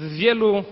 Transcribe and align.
w 0.00 0.12
wielu 0.12 0.64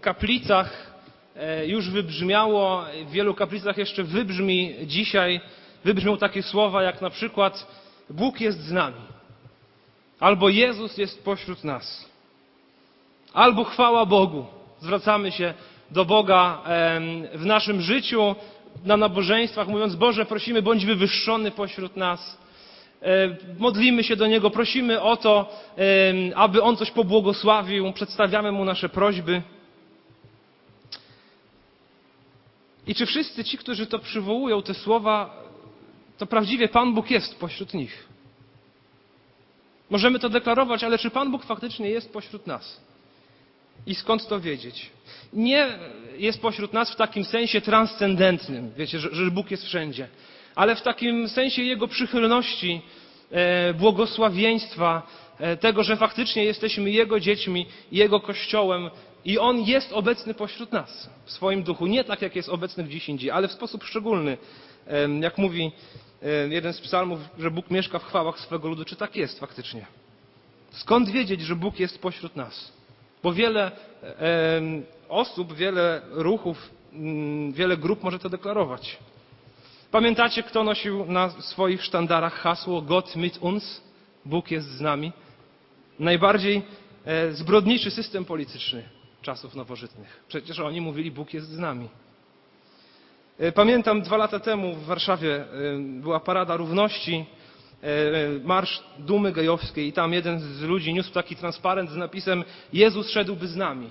kaplicach 0.00 0.94
e, 1.36 1.66
już 1.66 1.90
wybrzmiało, 1.90 2.84
w 3.06 3.10
wielu 3.10 3.34
kaplicach 3.34 3.78
jeszcze 3.78 4.02
wybrzmi 4.04 4.74
dzisiaj, 4.86 5.40
wybrzmią 5.84 6.16
takie 6.16 6.42
słowa 6.42 6.82
jak 6.82 7.00
na 7.00 7.10
przykład 7.10 7.66
Bóg 8.10 8.40
jest 8.40 8.60
z 8.60 8.72
nami, 8.72 9.00
albo 10.20 10.48
Jezus 10.48 10.98
jest 10.98 11.24
pośród 11.24 11.64
nas, 11.64 12.10
albo 13.32 13.64
chwała 13.64 14.06
Bogu. 14.06 14.46
Zwracamy 14.80 15.32
się 15.32 15.54
do 15.90 16.04
Boga 16.04 16.62
w 17.34 17.46
naszym 17.46 17.80
życiu, 17.80 18.34
na 18.84 18.96
nabożeństwach, 18.96 19.68
mówiąc: 19.68 19.96
Boże, 19.96 20.26
prosimy, 20.26 20.62
bądź 20.62 20.86
wywyższony 20.86 21.50
pośród 21.50 21.96
nas. 21.96 22.38
E, 23.04 23.36
modlimy 23.58 24.04
się 24.04 24.16
do 24.16 24.26
Niego, 24.26 24.50
prosimy 24.50 25.00
o 25.00 25.16
to, 25.16 25.52
aby 26.34 26.62
On 26.62 26.76
coś 26.76 26.90
pobłogosławił, 26.90 27.92
przedstawiamy 27.92 28.52
Mu 28.52 28.64
nasze 28.64 28.88
prośby. 28.88 29.42
I 32.86 32.94
czy 32.94 33.06
wszyscy 33.06 33.44
ci, 33.44 33.58
którzy 33.58 33.86
to 33.86 33.98
przywołują, 33.98 34.62
te 34.62 34.74
słowa, 34.74 35.42
to 36.18 36.26
prawdziwie 36.26 36.68
Pan 36.68 36.94
Bóg 36.94 37.10
jest 37.10 37.38
pośród 37.40 37.74
nich? 37.74 38.08
Możemy 39.90 40.18
to 40.18 40.28
deklarować, 40.28 40.84
ale 40.84 40.98
czy 40.98 41.10
Pan 41.10 41.30
Bóg 41.30 41.44
faktycznie 41.44 41.90
jest 41.90 42.12
pośród 42.12 42.46
nas? 42.46 42.80
I 43.86 43.94
skąd 43.94 44.28
to 44.28 44.40
wiedzieć? 44.40 44.90
Nie 45.32 45.78
jest 46.16 46.40
pośród 46.40 46.72
nas 46.72 46.92
w 46.92 46.96
takim 46.96 47.24
sensie 47.24 47.60
transcendentnym, 47.60 48.72
wiecie, 48.76 48.98
że, 48.98 49.14
że 49.14 49.30
Bóg 49.30 49.50
jest 49.50 49.64
wszędzie, 49.64 50.08
ale 50.54 50.76
w 50.76 50.82
takim 50.82 51.28
sensie 51.28 51.62
Jego 51.62 51.88
przychylności, 51.88 52.82
e, 53.30 53.74
błogosławieństwa, 53.74 55.02
e, 55.38 55.56
tego, 55.56 55.82
że 55.82 55.96
faktycznie 55.96 56.44
jesteśmy 56.44 56.90
Jego 56.90 57.20
dziećmi, 57.20 57.66
Jego 57.92 58.20
Kościołem 58.20 58.90
i 59.24 59.38
On 59.38 59.60
jest 59.60 59.92
obecny 59.92 60.34
pośród 60.34 60.72
nas 60.72 61.10
w 61.24 61.30
swoim 61.30 61.62
duchu. 61.62 61.86
Nie 61.86 62.04
tak, 62.04 62.22
jak 62.22 62.36
jest 62.36 62.48
obecny 62.48 62.84
gdzieś 62.84 63.08
indziej, 63.08 63.30
ale 63.30 63.48
w 63.48 63.52
sposób 63.52 63.84
szczególny. 63.84 64.38
E, 64.86 65.08
jak 65.20 65.38
mówi 65.38 65.72
jeden 66.50 66.72
z 66.72 66.80
psalmów, 66.80 67.20
że 67.38 67.50
Bóg 67.50 67.70
mieszka 67.70 67.98
w 67.98 68.04
chwałach 68.04 68.40
swego 68.40 68.68
ludu. 68.68 68.84
Czy 68.84 68.96
tak 68.96 69.16
jest 69.16 69.40
faktycznie? 69.40 69.86
Skąd 70.70 71.10
wiedzieć, 71.10 71.40
że 71.40 71.56
Bóg 71.56 71.80
jest 71.80 71.98
pośród 71.98 72.36
nas? 72.36 72.72
Bo 73.22 73.32
wiele 73.32 73.70
osób, 75.08 75.54
wiele 75.54 76.02
ruchów, 76.10 76.70
mm, 76.92 77.52
wiele 77.52 77.76
grup 77.76 78.02
może 78.02 78.18
to 78.18 78.28
deklarować. 78.28 78.98
Pamiętacie, 79.94 80.42
kto 80.42 80.64
nosił 80.64 81.04
na 81.06 81.30
swoich 81.30 81.84
sztandarach 81.84 82.34
hasło 82.34 82.82
Gott 82.82 83.16
mit 83.16 83.38
uns? 83.40 83.82
Bóg 84.24 84.50
jest 84.50 84.68
z 84.68 84.80
nami. 84.80 85.12
Najbardziej 85.98 86.62
e, 87.04 87.32
zbrodniczy 87.32 87.90
system 87.90 88.24
polityczny 88.24 88.88
czasów 89.22 89.54
nowożytnych. 89.54 90.24
Przecież 90.28 90.60
oni 90.60 90.80
mówili, 90.80 91.10
Bóg 91.10 91.34
jest 91.34 91.48
z 91.48 91.58
nami. 91.58 91.88
E, 93.38 93.52
pamiętam 93.52 94.02
dwa 94.02 94.16
lata 94.16 94.40
temu 94.40 94.74
w 94.74 94.84
Warszawie 94.84 95.36
e, 95.36 95.46
była 95.78 96.20
Parada 96.20 96.56
Równości, 96.56 97.26
marsz 98.44 98.82
dumy 98.98 99.32
gejowskiej 99.32 99.88
i 99.88 99.92
tam 99.92 100.12
jeden 100.12 100.40
z 100.40 100.62
ludzi 100.62 100.94
niósł 100.94 101.12
taki 101.12 101.36
transparent 101.36 101.90
z 101.90 101.96
napisem 101.96 102.44
Jezus 102.72 103.10
szedłby 103.10 103.48
z 103.48 103.56
nami. 103.56 103.90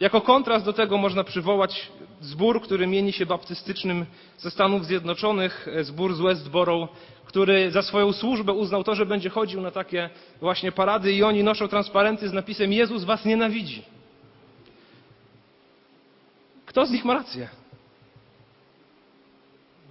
Jako 0.00 0.20
kontrast 0.20 0.64
do 0.64 0.72
tego 0.72 0.98
można 0.98 1.24
przywołać 1.24 1.90
zbór, 2.20 2.62
który 2.62 2.86
mieni 2.86 3.12
się 3.12 3.26
baptystycznym 3.26 4.06
ze 4.38 4.50
Stanów 4.50 4.86
Zjednoczonych, 4.86 5.68
e, 5.68 5.84
zbór 5.84 6.14
z 6.14 6.20
Westboro, 6.20 6.88
który 7.24 7.70
za 7.70 7.82
swoją 7.82 8.12
służbę 8.12 8.52
uznał 8.52 8.84
to, 8.84 8.94
że 8.94 9.06
będzie 9.06 9.30
chodził 9.30 9.60
na 9.60 9.70
takie 9.70 10.10
właśnie 10.40 10.72
parady 10.72 11.12
i 11.12 11.22
oni 11.22 11.44
noszą 11.44 11.68
transparenty 11.68 12.28
z 12.28 12.32
napisem 12.32 12.72
Jezus 12.72 13.04
was 13.04 13.24
nienawidzi. 13.24 13.82
Kto 16.66 16.86
z 16.86 16.90
nich 16.90 17.04
ma 17.04 17.14
rację? 17.14 17.48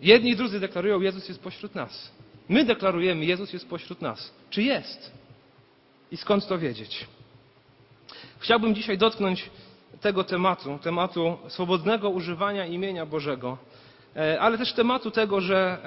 Jedni 0.01 0.31
i 0.31 0.35
drudzy 0.35 0.59
deklarują, 0.59 1.01
Jezus 1.01 1.27
jest 1.29 1.43
pośród 1.43 1.75
nas. 1.75 2.11
My 2.49 2.65
deklarujemy, 2.65 3.25
Jezus 3.25 3.53
jest 3.53 3.69
pośród 3.69 4.01
nas. 4.01 4.33
Czy 4.49 4.63
jest? 4.63 5.11
I 6.11 6.17
skąd 6.17 6.47
to 6.47 6.59
wiedzieć? 6.59 7.07
Chciałbym 8.39 8.75
dzisiaj 8.75 8.97
dotknąć 8.97 9.49
tego 10.03 10.23
tematu, 10.23 10.79
tematu 10.83 11.37
swobodnego 11.47 12.09
używania 12.09 12.65
imienia 12.65 13.05
Bożego, 13.05 13.57
e, 14.15 14.41
ale 14.41 14.57
też 14.57 14.73
tematu 14.73 15.11
tego, 15.11 15.41
że 15.41 15.77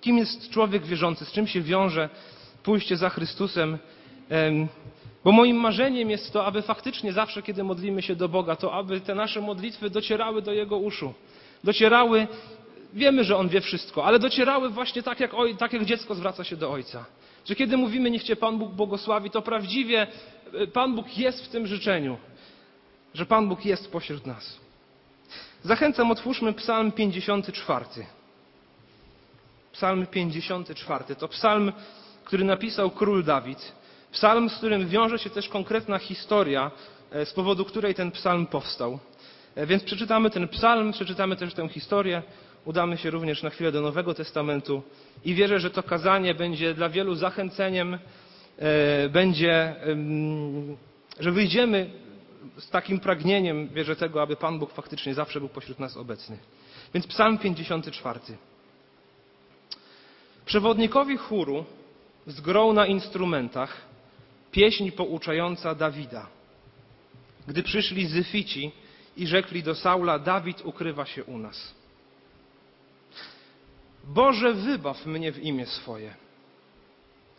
kim 0.00 0.18
jest 0.18 0.50
człowiek 0.50 0.86
wierzący, 0.86 1.24
z 1.24 1.32
czym 1.32 1.46
się 1.46 1.60
wiąże 1.60 2.08
pójście 2.62 2.96
za 2.96 3.08
Chrystusem. 3.10 3.78
Bo 5.24 5.32
moim 5.32 5.56
marzeniem 5.56 6.10
jest 6.10 6.32
to, 6.32 6.46
aby 6.46 6.62
faktycznie 6.62 7.12
zawsze, 7.12 7.42
kiedy 7.42 7.64
modlimy 7.64 8.02
się 8.02 8.16
do 8.16 8.28
Boga, 8.28 8.56
to 8.56 8.72
aby 8.72 9.00
te 9.00 9.14
nasze 9.14 9.40
modlitwy 9.40 9.90
docierały 9.90 10.42
do 10.42 10.52
Jego 10.52 10.76
uszu. 10.76 11.14
Docierały, 11.64 12.26
wiemy, 12.94 13.24
że 13.24 13.36
On 13.36 13.48
wie 13.48 13.60
wszystko, 13.60 14.04
ale 14.04 14.18
docierały 14.18 14.70
właśnie 14.70 15.02
tak 15.02 15.20
jak, 15.20 15.30
tak 15.58 15.72
jak 15.72 15.84
dziecko 15.84 16.14
zwraca 16.14 16.44
się 16.44 16.56
do 16.56 16.70
Ojca. 16.70 17.04
Że 17.44 17.54
kiedy 17.54 17.76
mówimy, 17.76 18.10
niech 18.10 18.22
Cię 18.22 18.36
Pan 18.36 18.58
Bóg 18.58 18.72
błogosławi, 18.72 19.30
to 19.30 19.42
prawdziwie 19.42 20.06
e, 20.54 20.66
Pan 20.66 20.94
Bóg 20.94 21.18
jest 21.18 21.44
w 21.44 21.48
tym 21.48 21.66
życzeniu 21.66 22.16
że 23.16 23.26
Pan 23.26 23.48
Bóg 23.48 23.64
jest 23.64 23.90
pośród 23.90 24.26
nas. 24.26 24.56
Zachęcam, 25.64 26.10
otwórzmy 26.10 26.52
Psalm 26.52 26.92
54. 26.92 27.84
Psalm 29.72 30.06
54 30.06 31.14
to 31.14 31.28
psalm, 31.28 31.72
który 32.24 32.44
napisał 32.44 32.90
król 32.90 33.24
Dawid. 33.24 33.72
Psalm, 34.12 34.50
z 34.50 34.56
którym 34.56 34.88
wiąże 34.88 35.18
się 35.18 35.30
też 35.30 35.48
konkretna 35.48 35.98
historia, 35.98 36.70
e, 37.10 37.26
z 37.26 37.32
powodu 37.32 37.64
której 37.64 37.94
ten 37.94 38.10
psalm 38.10 38.46
powstał. 38.46 38.98
E, 39.54 39.66
więc 39.66 39.84
przeczytamy 39.84 40.30
ten 40.30 40.48
psalm, 40.48 40.92
przeczytamy 40.92 41.36
też 41.36 41.54
tę 41.54 41.68
historię. 41.68 42.22
Udamy 42.64 42.96
się 42.96 43.10
również 43.10 43.42
na 43.42 43.50
chwilę 43.50 43.72
do 43.72 43.80
Nowego 43.80 44.14
Testamentu 44.14 44.82
i 45.24 45.34
wierzę, 45.34 45.60
że 45.60 45.70
to 45.70 45.82
kazanie 45.82 46.34
będzie 46.34 46.74
dla 46.74 46.88
wielu 46.88 47.14
zachęceniem, 47.14 47.98
e, 48.58 49.08
będzie, 49.08 49.74
że 51.20 51.32
wyjdziemy 51.32 52.05
z 52.58 52.70
takim 52.70 53.00
pragnieniem 53.00 53.68
wierzę 53.68 53.96
tego, 53.96 54.22
aby 54.22 54.36
Pan 54.36 54.58
Bóg 54.58 54.72
faktycznie 54.72 55.14
zawsze 55.14 55.40
był 55.40 55.48
pośród 55.48 55.78
nas 55.78 55.96
obecny. 55.96 56.38
Więc 56.94 57.06
Psalm 57.06 57.38
54. 57.38 58.20
Przewodnikowi 60.46 61.16
chóru 61.16 61.64
zgrął 62.26 62.72
na 62.72 62.86
instrumentach 62.86 63.86
pieśń 64.50 64.90
pouczająca 64.90 65.74
Dawida. 65.74 66.26
Gdy 67.46 67.62
przyszli 67.62 68.06
Zyfici 68.06 68.72
i 69.16 69.26
rzekli 69.26 69.62
do 69.62 69.74
Saula, 69.74 70.18
Dawid 70.18 70.64
ukrywa 70.64 71.06
się 71.06 71.24
u 71.24 71.38
nas. 71.38 71.74
Boże, 74.04 74.54
wybaw 74.54 75.06
mnie 75.06 75.32
w 75.32 75.42
imię 75.42 75.66
swoje 75.66 76.14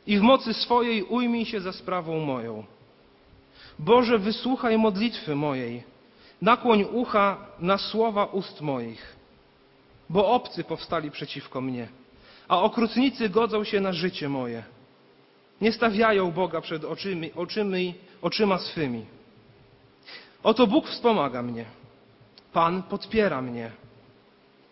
i 0.07 0.17
w 0.17 0.21
mocy 0.21 0.53
swojej 0.53 1.03
ujmij 1.03 1.45
się 1.45 1.61
za 1.61 1.71
sprawą 1.71 2.19
moją. 2.19 2.65
Boże, 3.79 4.19
wysłuchaj 4.19 4.77
modlitwy 4.77 5.35
mojej, 5.35 5.83
nakłoń 6.41 6.85
ucha 6.91 7.37
na 7.59 7.77
słowa 7.77 8.25
ust 8.25 8.61
moich, 8.61 9.15
bo 10.09 10.31
obcy 10.31 10.63
powstali 10.63 11.11
przeciwko 11.11 11.61
mnie, 11.61 11.87
a 12.47 12.61
okrutnicy 12.61 13.29
godzą 13.29 13.63
się 13.63 13.79
na 13.79 13.93
życie 13.93 14.29
moje. 14.29 14.63
Nie 15.61 15.71
stawiają 15.71 16.31
Boga 16.31 16.61
przed 16.61 16.85
oczymi, 16.85 17.33
oczymi, 17.33 17.93
oczyma 18.21 18.57
swymi. 18.57 19.05
Oto 20.43 20.67
Bóg 20.67 20.87
wspomaga 20.87 21.41
mnie. 21.41 21.65
Pan 22.53 22.83
podpiera 22.83 23.41
mnie. 23.41 23.71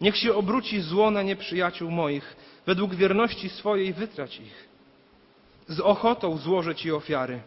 Niech 0.02 0.18
się 0.18 0.36
obróci 0.36 0.82
zło 0.82 1.12
na 1.12 1.24
nieprzyjaciół 1.24 1.92
moich, 1.92 2.36
według 2.66 2.96
wierności 2.96 3.50
swojej 3.50 3.94
wytrać 3.94 4.40
ich. 4.40 4.70
Z 5.68 5.80
ochotą 5.80 6.38
złożę 6.38 6.76
Ci 6.76 6.92
ofiary 6.92 7.42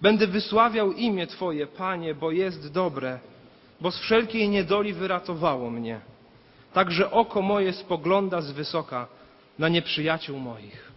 Będę 0.00 0.26
wysławiał 0.26 0.92
imię 0.92 1.26
Twoje, 1.26 1.66
Panie, 1.66 2.14
bo 2.14 2.30
jest 2.30 2.72
dobre, 2.72 3.18
bo 3.80 3.90
z 3.90 3.98
wszelkiej 3.98 4.48
niedoli 4.48 4.92
wyratowało 4.92 5.70
mnie. 5.70 6.00
Także 6.72 7.10
oko 7.10 7.42
moje 7.42 7.72
spogląda 7.72 8.40
z 8.40 8.52
wysoka 8.52 9.06
na 9.58 9.68
nieprzyjaciół 9.68 10.38
moich. 10.38 10.92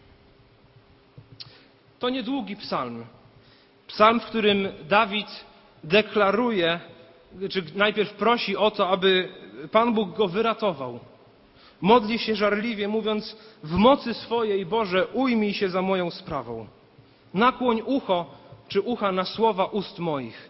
To 1.99 2.09
niedługi 2.09 2.55
psalm. 2.55 3.05
Psalm, 3.87 4.19
w 4.19 4.25
którym 4.25 4.67
Dawid 4.89 5.45
deklaruje, 5.83 6.79
czy 7.49 7.63
najpierw 7.75 8.13
prosi 8.13 8.57
o 8.57 8.71
to, 8.71 8.89
aby 8.89 9.29
Pan 9.71 9.93
Bóg 9.93 10.17
go 10.17 10.27
wyratował. 10.27 10.99
Modli 11.81 12.19
się 12.19 12.35
żarliwie, 12.35 12.87
mówiąc: 12.87 13.37
W 13.63 13.71
mocy 13.71 14.13
swojej, 14.13 14.65
Boże, 14.65 15.07
ujmij 15.07 15.53
się 15.53 15.69
za 15.69 15.81
moją 15.81 16.11
sprawą. 16.11 16.67
Nakłoń 17.33 17.81
ucho 17.85 18.38
czy 18.69 18.81
ucha 18.81 19.11
na 19.11 19.25
słowa 19.25 19.65
ust 19.65 19.99
moich. 19.99 20.49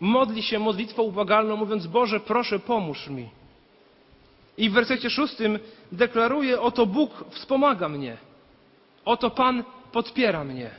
Modli 0.00 0.42
się 0.42 0.58
modlitwą 0.58 1.02
ubłagalną, 1.02 1.56
mówiąc: 1.56 1.86
Boże, 1.86 2.20
proszę, 2.20 2.58
pomóż 2.58 3.08
mi. 3.08 3.28
I 4.58 4.70
w 4.70 4.72
wersecie 4.72 5.10
szóstym 5.10 5.58
deklaruje: 5.92 6.60
Oto 6.60 6.86
Bóg 6.86 7.24
wspomaga 7.30 7.88
mnie. 7.88 8.16
Oto 9.04 9.30
Pan 9.30 9.64
podpiera 9.92 10.44
mnie. 10.44 10.70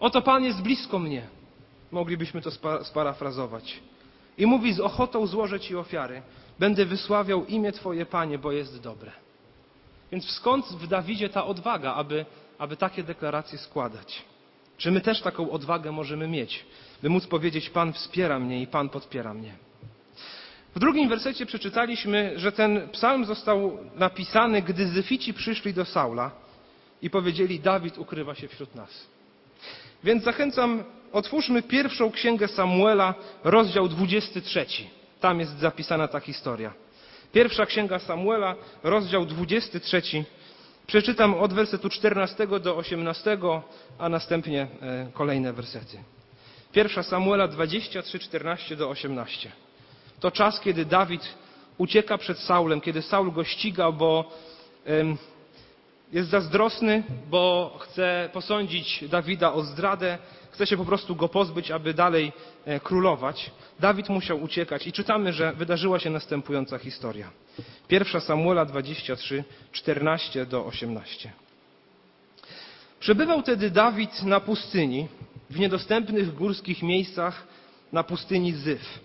Oto 0.00 0.22
Pan 0.22 0.44
jest 0.44 0.62
blisko 0.62 0.98
mnie. 0.98 1.22
Moglibyśmy 1.92 2.42
to 2.42 2.50
sparafrazować. 2.84 3.80
I 4.38 4.46
mówi: 4.46 4.72
Z 4.72 4.80
ochotą 4.80 5.26
złożę 5.26 5.60
Ci 5.60 5.76
ofiary. 5.76 6.22
Będę 6.58 6.86
wysławiał 6.86 7.46
imię 7.46 7.72
Twoje, 7.72 8.06
Panie, 8.06 8.38
bo 8.38 8.52
jest 8.52 8.82
dobre. 8.82 9.12
Więc 10.12 10.30
skąd 10.30 10.66
w 10.66 10.86
Dawidzie 10.86 11.28
ta 11.28 11.44
odwaga, 11.46 11.94
aby, 11.94 12.26
aby 12.58 12.76
takie 12.76 13.02
deklaracje 13.02 13.58
składać? 13.58 14.24
Czy 14.80 14.90
my 14.90 15.00
też 15.00 15.20
taką 15.20 15.50
odwagę 15.50 15.92
możemy 15.92 16.28
mieć, 16.28 16.64
by 17.02 17.08
móc 17.08 17.26
powiedzieć: 17.26 17.70
Pan 17.70 17.92
wspiera 17.92 18.38
mnie 18.38 18.62
i 18.62 18.66
Pan 18.66 18.88
podpiera 18.88 19.34
mnie? 19.34 19.52
W 20.74 20.78
drugim 20.78 21.08
wersecie 21.08 21.46
przeczytaliśmy, 21.46 22.32
że 22.36 22.52
ten 22.52 22.88
psalm 22.88 23.24
został 23.24 23.78
napisany, 23.96 24.62
gdy 24.62 24.86
Zyfici 24.86 25.34
przyszli 25.34 25.74
do 25.74 25.84
Saula 25.84 26.30
i 27.02 27.10
powiedzieli: 27.10 27.60
Dawid 27.60 27.98
ukrywa 27.98 28.34
się 28.34 28.48
wśród 28.48 28.74
nas. 28.74 29.06
Więc 30.04 30.24
zachęcam, 30.24 30.84
otwórzmy 31.12 31.62
pierwszą 31.62 32.10
księgę 32.10 32.48
Samuela, 32.48 33.14
rozdział 33.44 33.88
23. 33.88 34.66
Tam 35.20 35.40
jest 35.40 35.58
zapisana 35.58 36.08
ta 36.08 36.20
historia. 36.20 36.72
Pierwsza 37.32 37.66
księga 37.66 37.98
Samuela, 37.98 38.54
rozdział 38.82 39.26
23. 39.26 40.02
Przeczytam 40.90 41.34
od 41.34 41.52
wersetu 41.52 41.88
14 41.88 42.46
do 42.46 42.76
18, 42.76 43.38
a 43.98 44.08
następnie 44.08 44.62
e, 44.82 45.06
kolejne 45.12 45.52
wersety. 45.52 45.98
Pierwsza 46.72 47.02
Samuela 47.02 47.48
23, 47.48 48.18
14 48.18 48.76
do 48.76 48.88
18. 48.90 49.52
To 50.20 50.30
czas, 50.30 50.60
kiedy 50.60 50.84
Dawid 50.84 51.34
ucieka 51.78 52.18
przed 52.18 52.38
Saulem, 52.38 52.80
kiedy 52.80 53.02
Saul 53.02 53.32
go 53.32 53.44
ściga, 53.44 53.92
bo 53.92 54.32
jest 56.12 56.30
zazdrosny, 56.30 57.02
bo 57.30 57.76
chce 57.80 58.30
posądzić 58.32 59.04
Dawida 59.08 59.52
o 59.52 59.62
zdradę, 59.62 60.18
chce 60.50 60.66
się 60.66 60.76
po 60.76 60.84
prostu 60.84 61.16
go 61.16 61.28
pozbyć, 61.28 61.70
aby 61.70 61.94
dalej 61.94 62.32
e, 62.64 62.80
królować. 62.80 63.50
Dawid 63.80 64.08
musiał 64.08 64.42
uciekać 64.42 64.86
i 64.86 64.92
czytamy, 64.92 65.32
że 65.32 65.52
wydarzyła 65.52 65.98
się 65.98 66.10
następująca 66.10 66.78
historia. 66.78 67.30
Pierwsza 67.88 68.20
Samuela 68.20 68.64
23, 68.64 69.44
14 69.72 70.46
do 70.46 70.66
18. 70.66 71.32
Przebywał 73.00 73.42
tedy 73.42 73.70
Dawid 73.70 74.22
na 74.22 74.40
pustyni, 74.40 75.08
w 75.50 75.58
niedostępnych 75.58 76.34
górskich 76.34 76.82
miejscach 76.82 77.46
na 77.92 78.02
pustyni 78.04 78.52
Zyf. 78.52 79.00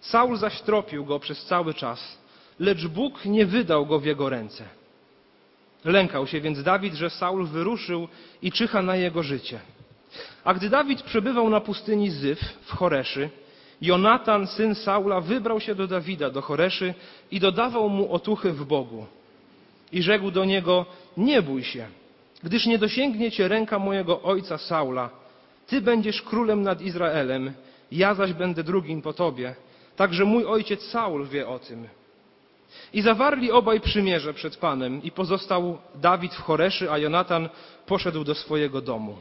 Saul 0.00 0.36
zaś 0.36 0.60
tropił 0.60 1.04
go 1.04 1.18
przez 1.18 1.44
cały 1.44 1.74
czas, 1.74 2.18
lecz 2.58 2.86
Bóg 2.86 3.24
nie 3.24 3.46
wydał 3.46 3.86
go 3.86 4.00
w 4.00 4.04
jego 4.04 4.28
ręce. 4.28 4.79
Lękał 5.84 6.26
się 6.26 6.40
więc 6.40 6.62
Dawid, 6.62 6.94
że 6.94 7.10
Saul 7.10 7.46
wyruszył 7.46 8.08
i 8.42 8.52
czyha 8.52 8.82
na 8.82 8.96
jego 8.96 9.22
życie. 9.22 9.60
A 10.44 10.54
gdy 10.54 10.70
Dawid 10.70 11.02
przebywał 11.02 11.50
na 11.50 11.60
pustyni 11.60 12.10
Zyf 12.10 12.40
w 12.62 12.72
Choreszy, 12.72 13.30
Jonatan, 13.80 14.46
syn 14.46 14.74
Saula, 14.74 15.20
wybrał 15.20 15.60
się 15.60 15.74
do 15.74 15.86
Dawida, 15.86 16.30
do 16.30 16.42
Choreszy 16.42 16.94
i 17.30 17.40
dodawał 17.40 17.88
mu 17.88 18.12
otuchy 18.12 18.52
w 18.52 18.64
Bogu. 18.64 19.06
I 19.92 20.02
rzekł 20.02 20.30
do 20.30 20.44
niego, 20.44 20.86
nie 21.16 21.42
bój 21.42 21.64
się, 21.64 21.86
gdyż 22.42 22.66
nie 22.66 22.78
dosięgnie 22.78 23.30
cię 23.30 23.48
ręka 23.48 23.78
mojego 23.78 24.22
ojca 24.22 24.58
Saula. 24.58 25.10
Ty 25.66 25.80
będziesz 25.80 26.22
królem 26.22 26.62
nad 26.62 26.80
Izraelem, 26.80 27.52
ja 27.92 28.14
zaś 28.14 28.32
będę 28.32 28.64
drugim 28.64 29.02
po 29.02 29.12
tobie. 29.12 29.54
Także 29.96 30.24
mój 30.24 30.44
ojciec 30.44 30.82
Saul 30.82 31.26
wie 31.26 31.48
o 31.48 31.58
tym. 31.58 31.88
I 32.92 33.02
zawarli 33.02 33.52
obaj 33.52 33.80
przymierze 33.80 34.34
przed 34.34 34.56
Panem 34.56 35.02
i 35.02 35.10
pozostał 35.10 35.78
Dawid 35.94 36.34
w 36.34 36.42
Choreszy, 36.42 36.90
a 36.90 36.98
Jonatan 36.98 37.48
poszedł 37.86 38.24
do 38.24 38.34
swojego 38.34 38.80
domu. 38.80 39.16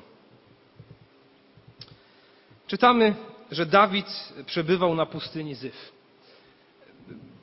Czytamy, 2.67 3.15
że 3.51 3.65
Dawid 3.65 4.33
przebywał 4.45 4.95
na 4.95 5.05
pustyni 5.05 5.55
Zyf. 5.55 5.91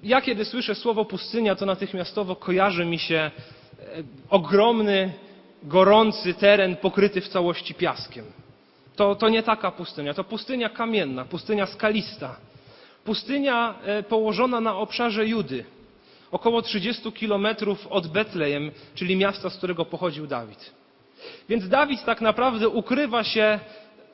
Ja 0.03 0.20
kiedy 0.20 0.44
słyszę 0.44 0.75
słowo 0.75 1.05
pustynia, 1.05 1.55
to 1.55 1.67
natychmiastowo 1.67 2.37
kojarzy 2.37 2.85
mi 2.85 2.99
się 2.99 3.17
e, 3.17 3.31
ogromny, 4.31 5.12
gorący 5.62 6.35
teren 6.35 6.76
pokryty 6.76 7.20
w 7.20 7.29
całości 7.29 7.75
piaskiem. 7.75 8.25
To, 8.97 9.14
to 9.14 9.29
nie 9.29 9.43
taka 9.43 9.70
pustynia, 9.70 10.14
to 10.14 10.25
pustynia 10.25 10.69
kamienna, 10.69 11.25
pustynia 11.25 11.67
skalista. 11.67 12.37
Pustynia 13.05 13.75
e, 13.85 14.02
położona 14.02 14.61
na 14.61 14.76
obszarze 14.76 15.26
Judy, 15.26 15.64
około 16.31 16.62
30 16.62 17.12
kilometrów 17.12 17.87
od 17.87 18.06
Betlejem, 18.06 18.70
czyli 18.94 19.17
miasta, 19.17 19.50
z 19.50 19.56
którego 19.56 19.84
pochodził 19.84 20.26
Dawid. 20.26 20.73
Więc 21.49 21.69
Dawid 21.69 22.05
tak 22.05 22.20
naprawdę 22.20 22.69
ukrywa 22.69 23.25
się 23.25 23.61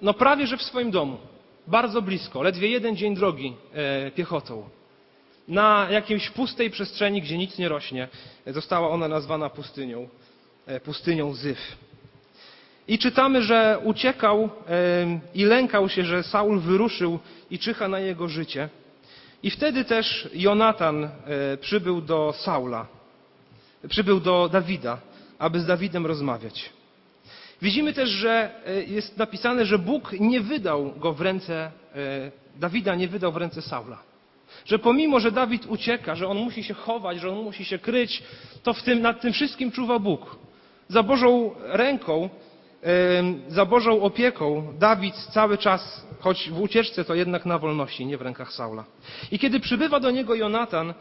no 0.03 0.15
prawie 0.15 0.47
że 0.47 0.57
w 0.57 0.63
swoim 0.63 0.91
domu, 0.91 1.19
bardzo 1.67 2.03
blisko, 2.03 2.43
ledwie 2.43 2.69
jeden 2.69 2.97
dzień 2.97 3.15
drogi 3.15 3.57
e, 3.75 4.11
piechotą. 4.11 4.69
Na 5.49 5.87
jakiejś 5.91 6.31
pustej 6.31 6.71
przestrzeni, 6.71 7.23
gdzie 7.23 7.39
nic 7.39 7.59
nie 7.59 7.69
rośnie, 7.69 8.09
została 8.47 8.89
ona 8.89 9.09
nazwana 9.09 9.51
pustynią, 9.51 10.09
e, 10.67 10.81
pustynią 10.81 11.35
Zyf. 11.35 11.77
I 12.89 12.99
czytamy, 12.99 13.43
że 13.43 13.79
uciekał 13.85 14.51
i 15.35 15.45
lękał 15.45 15.89
się, 15.89 16.05
że 16.05 16.23
Saul 16.23 16.61
wyruszył 16.61 17.19
i 17.51 17.59
czyha 17.59 17.89
na 17.89 18.01
jego 18.01 18.29
życie. 18.29 18.69
I 19.43 19.51
wtedy 19.51 19.85
też 19.85 20.29
Jonatan 20.35 21.05
e, 21.05 21.11
przybył 21.57 22.01
do 22.01 22.35
Saula, 22.37 22.87
przybył 23.89 24.21
do 24.21 24.49
Dawida, 24.53 24.99
aby 25.39 25.61
z 25.61 25.67
Dawidem 25.67 26.07
rozmawiać. 26.07 26.71
Widzimy 27.63 27.93
też, 27.93 28.09
że 28.09 28.51
e, 28.67 28.83
jest 28.83 29.17
napisane, 29.17 29.67
że 29.67 29.79
Bóg 29.79 30.13
nie 30.13 30.41
wydał 30.41 30.93
go 30.93 31.13
w 31.13 31.21
ręce, 31.21 31.71
e, 31.95 32.31
Dawida 32.57 32.95
nie 32.95 33.09
wydał 33.09 33.33
w 33.33 33.37
ręce 33.37 33.63
Saula. 33.63 33.99
Że 34.65 34.79
pomimo, 34.79 35.21
że 35.21 35.33
Dawid 35.33 35.67
ucieka, 35.67 36.15
że 36.15 36.29
on 36.29 36.39
musi 36.39 36.65
się 36.65 36.75
chować, 36.75 37.21
że 37.21 37.31
on 37.31 37.45
musi 37.45 37.65
się 37.65 37.79
kryć, 37.79 38.23
to 38.63 38.75
tym, 38.75 39.01
nad 39.01 39.21
tym 39.21 39.33
wszystkim 39.33 39.73
czuwa 39.73 39.99
Bóg. 39.99 40.37
Za 40.89 41.03
Bożą 41.03 41.51
ręką 41.59 42.29
za 43.49 43.67
Bożą 43.67 44.03
opieką 44.03 44.75
Dawid 44.79 45.15
cały 45.15 45.59
czas, 45.59 46.07
choć 46.21 46.51
w 46.51 46.61
ucieczce, 46.61 47.05
to 47.05 47.15
jednak 47.15 47.47
na 47.47 47.59
wolności, 47.59 48.07
nie 48.07 48.19
w 48.19 48.23
rękach 48.23 48.53
Saula. 48.53 48.85
I 49.31 49.39
kiedy 49.39 49.61
przybywa 49.61 50.01
do 50.01 50.11
niego 50.11 50.35
Jonatan, 50.35 50.95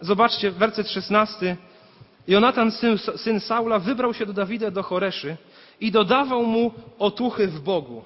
zobaczcie, 0.00 0.50
werset 0.50 0.90
16. 0.90 1.56
Jonatan, 2.28 2.70
syn, 2.70 2.98
syn 3.16 3.40
Saula, 3.40 3.78
wybrał 3.78 4.14
się 4.14 4.26
do 4.26 4.32
Dawida 4.32 4.70
do 4.70 4.82
Choreszy 4.82 5.36
i 5.80 5.90
dodawał 5.90 6.42
mu 6.42 6.72
otuchy 6.98 7.46
w 7.46 7.60
Bogu. 7.60 8.04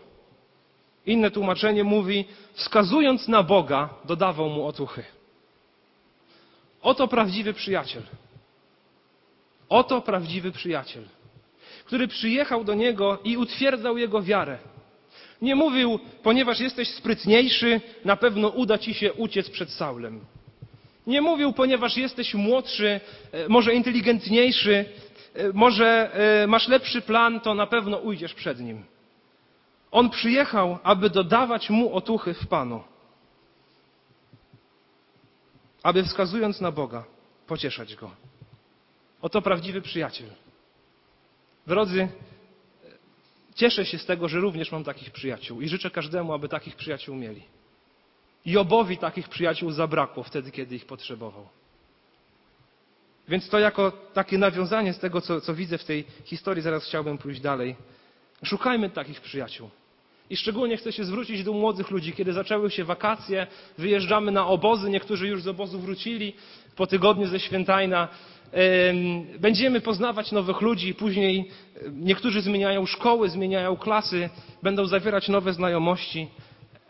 Inne 1.06 1.30
tłumaczenie 1.30 1.84
mówi, 1.84 2.24
wskazując 2.54 3.28
na 3.28 3.42
Boga, 3.42 3.88
dodawał 4.04 4.48
mu 4.48 4.66
otuchy. 4.66 5.04
Oto 6.82 7.08
prawdziwy 7.08 7.52
przyjaciel. 7.52 8.02
Oto 9.68 10.00
prawdziwy 10.00 10.52
przyjaciel 10.52 11.04
który 11.88 12.08
przyjechał 12.08 12.64
do 12.64 12.74
niego 12.74 13.18
i 13.24 13.36
utwierdzał 13.36 13.98
jego 13.98 14.22
wiarę. 14.22 14.58
Nie 15.42 15.54
mówił, 15.54 15.98
ponieważ 16.22 16.60
jesteś 16.60 16.88
sprytniejszy, 16.88 17.80
na 18.04 18.16
pewno 18.16 18.48
uda 18.48 18.78
ci 18.78 18.94
się 18.94 19.12
uciec 19.12 19.50
przed 19.50 19.70
Saulem. 19.70 20.20
Nie 21.06 21.20
mówił, 21.20 21.52
ponieważ 21.52 21.96
jesteś 21.96 22.34
młodszy, 22.34 23.00
e, 23.32 23.48
może 23.48 23.74
inteligentniejszy, 23.74 24.84
e, 25.34 25.52
może 25.52 26.10
e, 26.42 26.46
masz 26.46 26.68
lepszy 26.68 27.00
plan, 27.00 27.40
to 27.40 27.54
na 27.54 27.66
pewno 27.66 27.96
ujdziesz 27.96 28.34
przed 28.34 28.60
nim. 28.60 28.84
On 29.90 30.10
przyjechał, 30.10 30.78
aby 30.82 31.10
dodawać 31.10 31.70
mu 31.70 31.94
otuchy 31.94 32.34
w 32.34 32.46
Panu. 32.46 32.82
Aby 35.82 36.02
wskazując 36.02 36.60
na 36.60 36.72
Boga, 36.72 37.04
pocieszać 37.46 37.94
go. 37.96 38.10
Oto 39.22 39.42
prawdziwy 39.42 39.80
przyjaciel. 39.80 40.28
Drodzy, 41.68 42.08
cieszę 43.54 43.84
się 43.86 43.98
z 43.98 44.06
tego, 44.06 44.28
że 44.28 44.40
również 44.40 44.72
mam 44.72 44.84
takich 44.84 45.10
przyjaciół 45.10 45.60
i 45.60 45.68
życzę 45.68 45.90
każdemu, 45.90 46.32
aby 46.32 46.48
takich 46.48 46.76
przyjaciół 46.76 47.16
mieli. 47.16 47.42
Jobowi 48.46 48.98
takich 48.98 49.28
przyjaciół 49.28 49.70
zabrakło 49.70 50.22
wtedy, 50.22 50.50
kiedy 50.50 50.76
ich 50.76 50.86
potrzebował. 50.86 51.48
Więc 53.28 53.48
to 53.48 53.58
jako 53.58 53.92
takie 54.14 54.38
nawiązanie 54.38 54.92
z 54.92 54.98
tego, 54.98 55.20
co, 55.20 55.40
co 55.40 55.54
widzę 55.54 55.78
w 55.78 55.84
tej 55.84 56.04
historii, 56.24 56.62
zaraz 56.62 56.84
chciałbym 56.84 57.18
pójść 57.18 57.40
dalej. 57.40 57.76
Szukajmy 58.44 58.90
takich 58.90 59.20
przyjaciół. 59.20 59.70
I 60.30 60.36
szczególnie 60.36 60.76
chcę 60.76 60.92
się 60.92 61.04
zwrócić 61.04 61.44
do 61.44 61.52
młodych 61.52 61.90
ludzi, 61.90 62.12
kiedy 62.12 62.32
zaczęły 62.32 62.70
się 62.70 62.84
wakacje, 62.84 63.46
wyjeżdżamy 63.78 64.32
na 64.32 64.46
obozy, 64.46 64.90
niektórzy 64.90 65.28
już 65.28 65.42
z 65.42 65.48
obozu 65.48 65.78
wrócili 65.78 66.32
po 66.76 66.86
tygodniu 66.86 67.26
ze 67.26 67.40
świętajna. 67.40 68.08
Będziemy 69.40 69.80
poznawać 69.80 70.32
nowych 70.32 70.60
ludzi, 70.60 70.94
później 70.94 71.50
niektórzy 71.92 72.40
zmieniają 72.40 72.86
szkoły, 72.86 73.28
zmieniają 73.28 73.76
klasy, 73.76 74.30
będą 74.62 74.86
zawierać 74.86 75.28
nowe 75.28 75.52
znajomości. 75.52 76.28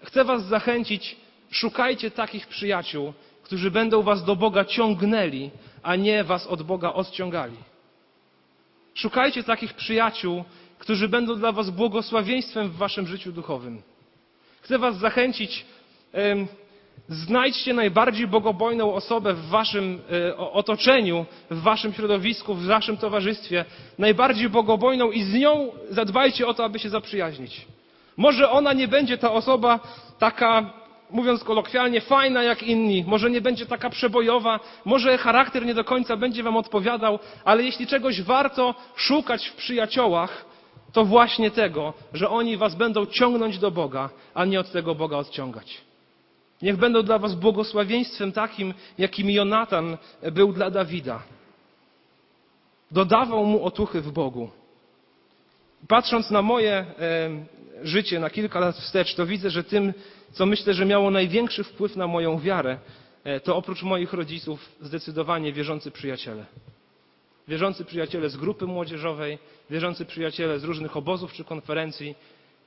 Chcę 0.02 0.24
Was 0.24 0.44
zachęcić, 0.44 1.16
szukajcie 1.50 2.10
takich 2.10 2.46
przyjaciół, 2.46 3.12
którzy 3.42 3.70
będą 3.70 4.02
Was 4.02 4.24
do 4.24 4.36
Boga 4.36 4.64
ciągnęli, 4.64 5.50
a 5.82 5.96
nie 5.96 6.24
Was 6.24 6.46
od 6.46 6.62
Boga 6.62 6.92
odciągali. 6.92 7.56
Szukajcie 8.94 9.44
takich 9.44 9.74
przyjaciół, 9.74 10.44
którzy 10.78 11.08
będą 11.08 11.36
dla 11.36 11.52
Was 11.52 11.70
błogosławieństwem 11.70 12.68
w 12.68 12.76
Waszym 12.76 13.06
życiu 13.06 13.32
duchowym. 13.32 13.82
Chcę 14.60 14.78
Was 14.78 14.98
zachęcić. 14.98 15.64
Znajdźcie 17.08 17.74
najbardziej 17.74 18.26
bogobojną 18.26 18.94
osobę 18.94 19.34
w 19.34 19.48
Waszym 19.48 20.00
e, 20.12 20.36
otoczeniu, 20.36 21.26
w 21.50 21.62
Waszym 21.62 21.92
środowisku, 21.92 22.54
w 22.54 22.66
Waszym 22.66 22.96
towarzystwie. 22.96 23.64
Najbardziej 23.98 24.48
bogobojną 24.48 25.10
i 25.10 25.22
z 25.22 25.34
nią 25.34 25.72
zadbajcie 25.90 26.46
o 26.46 26.54
to, 26.54 26.64
aby 26.64 26.78
się 26.78 26.88
zaprzyjaźnić. 26.88 27.66
Może 28.16 28.50
ona 28.50 28.72
nie 28.72 28.88
będzie 28.88 29.18
ta 29.18 29.32
osoba 29.32 29.80
taka 30.18 30.70
mówiąc 31.10 31.44
kolokwialnie, 31.44 32.00
fajna 32.00 32.42
jak 32.42 32.62
inni, 32.62 33.04
może 33.06 33.30
nie 33.30 33.40
będzie 33.40 33.66
taka 33.66 33.90
przebojowa, 33.90 34.60
może 34.84 35.18
charakter 35.18 35.66
nie 35.66 35.74
do 35.74 35.84
końca 35.84 36.16
będzie 36.16 36.42
Wam 36.42 36.56
odpowiadał, 36.56 37.18
ale 37.44 37.62
jeśli 37.62 37.86
czegoś 37.86 38.22
warto 38.22 38.74
szukać 38.96 39.48
w 39.48 39.54
przyjaciołach, 39.54 40.44
to 40.92 41.04
właśnie 41.04 41.50
tego, 41.50 41.94
że 42.12 42.28
oni 42.28 42.56
Was 42.56 42.74
będą 42.74 43.06
ciągnąć 43.06 43.58
do 43.58 43.70
Boga, 43.70 44.10
a 44.34 44.44
nie 44.44 44.60
od 44.60 44.72
tego 44.72 44.94
Boga 44.94 45.16
odciągać. 45.16 45.80
Niech 46.62 46.76
będą 46.76 47.02
dla 47.02 47.18
Was 47.18 47.34
błogosławieństwem 47.34 48.32
takim, 48.32 48.74
jakim 48.98 49.30
Jonatan 49.30 49.96
był 50.32 50.52
dla 50.52 50.70
Dawida. 50.70 51.22
Dodawał 52.90 53.46
mu 53.46 53.64
otuchy 53.64 54.00
w 54.00 54.12
Bogu. 54.12 54.50
Patrząc 55.88 56.30
na 56.30 56.42
moje 56.42 56.72
e, 56.72 56.86
życie 57.82 58.20
na 58.20 58.30
kilka 58.30 58.60
lat 58.60 58.76
wstecz, 58.76 59.14
to 59.14 59.26
widzę, 59.26 59.50
że 59.50 59.64
tym 59.64 59.92
co 60.32 60.46
myślę, 60.46 60.74
że 60.74 60.86
miało 60.86 61.10
największy 61.10 61.64
wpływ 61.64 61.96
na 61.96 62.06
moją 62.06 62.38
wiarę, 62.38 62.78
e, 63.24 63.40
to 63.40 63.56
oprócz 63.56 63.82
moich 63.82 64.12
rodziców 64.12 64.68
zdecydowanie 64.80 65.52
wierzący 65.52 65.90
przyjaciele. 65.90 66.44
Wierzący 67.48 67.84
przyjaciele 67.84 68.30
z 68.30 68.36
grupy 68.36 68.66
młodzieżowej, 68.66 69.38
wierzący 69.70 70.04
przyjaciele 70.04 70.58
z 70.58 70.64
różnych 70.64 70.96
obozów 70.96 71.32
czy 71.32 71.44
konferencji, 71.44 72.14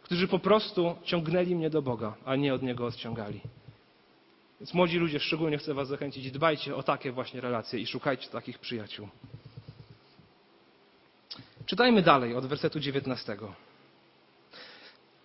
którzy 0.04 0.28
po 0.28 0.40
prostu 0.40 0.96
ciągnęli 1.04 1.56
mnie 1.56 1.70
do 1.70 1.82
Boga, 1.82 2.16
a 2.26 2.36
nie 2.36 2.54
od 2.54 2.62
Niego 2.64 2.86
odciągali. 2.86 3.42
Więc 4.60 4.74
młodzi 4.74 4.98
ludzie, 4.98 5.20
szczególnie 5.20 5.58
chcę 5.58 5.74
Was 5.74 5.88
zachęcić, 5.88 6.32
dbajcie 6.32 6.76
o 6.76 6.84
takie 6.84 7.12
właśnie 7.12 7.42
relacje 7.42 7.80
i 7.80 7.88
szukajcie 7.88 8.30
takich 8.30 8.60
przyjaciół. 8.60 9.08
Czytajmy 11.66 12.02
dalej 12.02 12.36
od 12.36 12.46
wersetu 12.46 12.80
19. 12.80 13.38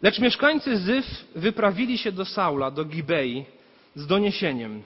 Lecz 0.03 0.19
mieszkańcy 0.19 0.79
Zyf 0.79 1.07
wyprawili 1.35 1.99
się 1.99 2.13
do 2.13 2.25
Saula, 2.25 2.71
do 2.71 2.85
Gibei, 2.85 3.45
z 3.95 4.07
doniesieniem. 4.07 4.83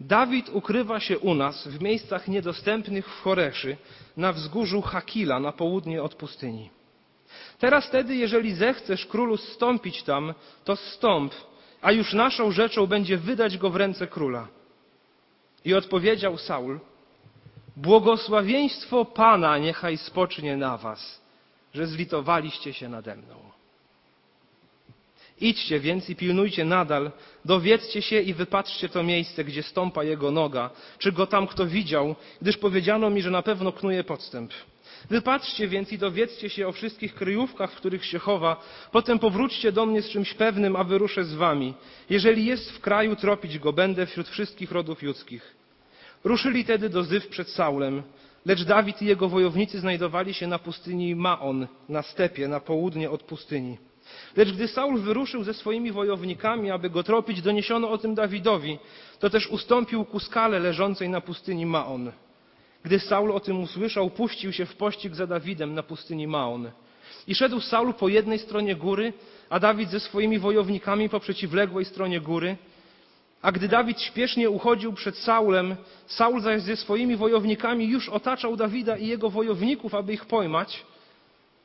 Dawid 0.00 0.48
ukrywa 0.48 1.00
się 1.00 1.18
u 1.18 1.34
nas 1.34 1.68
w 1.68 1.82
miejscach 1.82 2.28
niedostępnych 2.28 3.08
w 3.08 3.22
Choreszy, 3.22 3.76
na 4.16 4.32
wzgórzu 4.32 4.82
Hakila, 4.82 5.40
na 5.40 5.52
południe 5.52 6.02
od 6.02 6.14
pustyni. 6.14 6.70
Teraz 7.58 7.86
wtedy, 7.86 8.16
jeżeli 8.16 8.54
zechcesz 8.54 9.06
królu 9.06 9.36
zstąpić 9.36 10.02
tam, 10.02 10.34
to 10.64 10.76
stąp, 10.76 11.34
a 11.82 11.92
już 11.92 12.12
naszą 12.12 12.50
rzeczą 12.50 12.86
będzie 12.86 13.16
wydać 13.16 13.58
go 13.58 13.70
w 13.70 13.76
ręce 13.76 14.06
króla. 14.06 14.48
I 15.64 15.74
odpowiedział 15.74 16.38
Saul, 16.38 16.80
błogosławieństwo 17.76 19.04
Pana 19.04 19.58
niechaj 19.58 19.96
spocznie 19.96 20.56
na 20.56 20.76
was, 20.76 21.20
że 21.74 21.86
zlitowaliście 21.86 22.72
się 22.72 22.88
nade 22.88 23.16
mną. 23.16 23.59
Idźcie 25.40 25.80
więc 25.80 26.10
i 26.10 26.16
pilnujcie 26.16 26.64
nadal, 26.64 27.10
dowiedzcie 27.44 28.02
się 28.02 28.20
i 28.20 28.34
wypatrzcie 28.34 28.88
to 28.88 29.02
miejsce, 29.02 29.44
gdzie 29.44 29.62
stąpa 29.62 30.04
jego 30.04 30.30
noga, 30.30 30.70
czy 30.98 31.12
go 31.12 31.26
tam 31.26 31.46
kto 31.46 31.66
widział, 31.66 32.14
gdyż 32.42 32.56
powiedziano 32.56 33.10
mi, 33.10 33.22
że 33.22 33.30
na 33.30 33.42
pewno 33.42 33.72
knuje 33.72 34.04
podstęp. 34.04 34.52
Wypatrzcie 35.10 35.68
więc 35.68 35.92
i 35.92 35.98
dowiedzcie 35.98 36.50
się 36.50 36.68
o 36.68 36.72
wszystkich 36.72 37.14
kryjówkach, 37.14 37.72
w 37.72 37.76
których 37.76 38.04
się 38.04 38.18
chowa. 38.18 38.62
Potem 38.92 39.18
powróćcie 39.18 39.72
do 39.72 39.86
mnie 39.86 40.02
z 40.02 40.08
czymś 40.08 40.34
pewnym, 40.34 40.76
a 40.76 40.84
wyruszę 40.84 41.24
z 41.24 41.34
wami. 41.34 41.74
Jeżeli 42.10 42.46
jest 42.46 42.70
w 42.70 42.80
kraju, 42.80 43.16
tropić 43.16 43.58
go 43.58 43.72
będę 43.72 44.06
wśród 44.06 44.28
wszystkich 44.28 44.72
rodów 44.72 45.02
ludzkich. 45.02 45.54
Ruszyli 46.24 46.64
tedy 46.64 46.88
do 46.88 47.04
Zyw 47.04 47.28
przed 47.28 47.48
Saulem, 47.48 48.02
lecz 48.46 48.64
Dawid 48.64 49.02
i 49.02 49.06
jego 49.06 49.28
wojownicy 49.28 49.80
znajdowali 49.80 50.34
się 50.34 50.46
na 50.46 50.58
pustyni 50.58 51.14
Maon, 51.16 51.66
na 51.88 52.02
stepie, 52.02 52.48
na 52.48 52.60
południe 52.60 53.10
od 53.10 53.22
pustyni. 53.22 53.78
Lecz 54.36 54.52
gdy 54.52 54.68
Saul 54.68 54.98
wyruszył 54.98 55.44
ze 55.44 55.54
swoimi 55.54 55.92
wojownikami, 55.92 56.70
aby 56.70 56.90
go 56.90 57.02
tropić, 57.02 57.42
doniesiono 57.42 57.90
o 57.90 57.98
tym 57.98 58.14
Dawidowi. 58.14 58.78
To 59.18 59.30
też 59.30 59.46
ustąpił 59.46 60.04
ku 60.04 60.20
skale 60.20 60.58
leżącej 60.58 61.08
na 61.08 61.20
pustyni 61.20 61.66
Maon. 61.66 62.12
Gdy 62.84 62.98
Saul 62.98 63.32
o 63.32 63.40
tym 63.40 63.60
usłyszał, 63.60 64.10
puścił 64.10 64.52
się 64.52 64.66
w 64.66 64.76
pościg 64.76 65.14
za 65.14 65.26
Dawidem 65.26 65.74
na 65.74 65.82
pustyni 65.82 66.26
Maon. 66.26 66.70
I 67.26 67.34
szedł 67.34 67.60
Saul 67.60 67.94
po 67.94 68.08
jednej 68.08 68.38
stronie 68.38 68.76
góry, 68.76 69.12
a 69.50 69.60
Dawid 69.60 69.90
ze 69.90 70.00
swoimi 70.00 70.38
wojownikami 70.38 71.08
po 71.08 71.20
przeciwległej 71.20 71.84
stronie 71.84 72.20
góry. 72.20 72.56
A 73.42 73.52
gdy 73.52 73.68
Dawid 73.68 74.00
śpiesznie 74.00 74.50
uchodził 74.50 74.92
przed 74.92 75.16
Saulem, 75.16 75.76
Saul 76.06 76.40
zaś 76.40 76.62
ze 76.62 76.76
swoimi 76.76 77.16
wojownikami 77.16 77.88
już 77.88 78.08
otaczał 78.08 78.56
Dawida 78.56 78.96
i 78.96 79.06
jego 79.06 79.30
wojowników, 79.30 79.94
aby 79.94 80.12
ich 80.12 80.24
pojmać, 80.24 80.84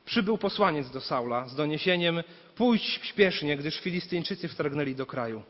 przybył 0.06 0.38
posłaniec 0.38 0.90
do 0.90 1.00
Saula 1.00 1.48
z 1.48 1.54
doniesieniem 1.54 2.22
pójdź 2.54 2.82
śpiesznie, 2.82 3.56
gdyż 3.56 3.80
Filistyńczycy 3.80 4.48
wtargnęli 4.48 4.94
do 4.94 5.06
kraju. 5.06 5.42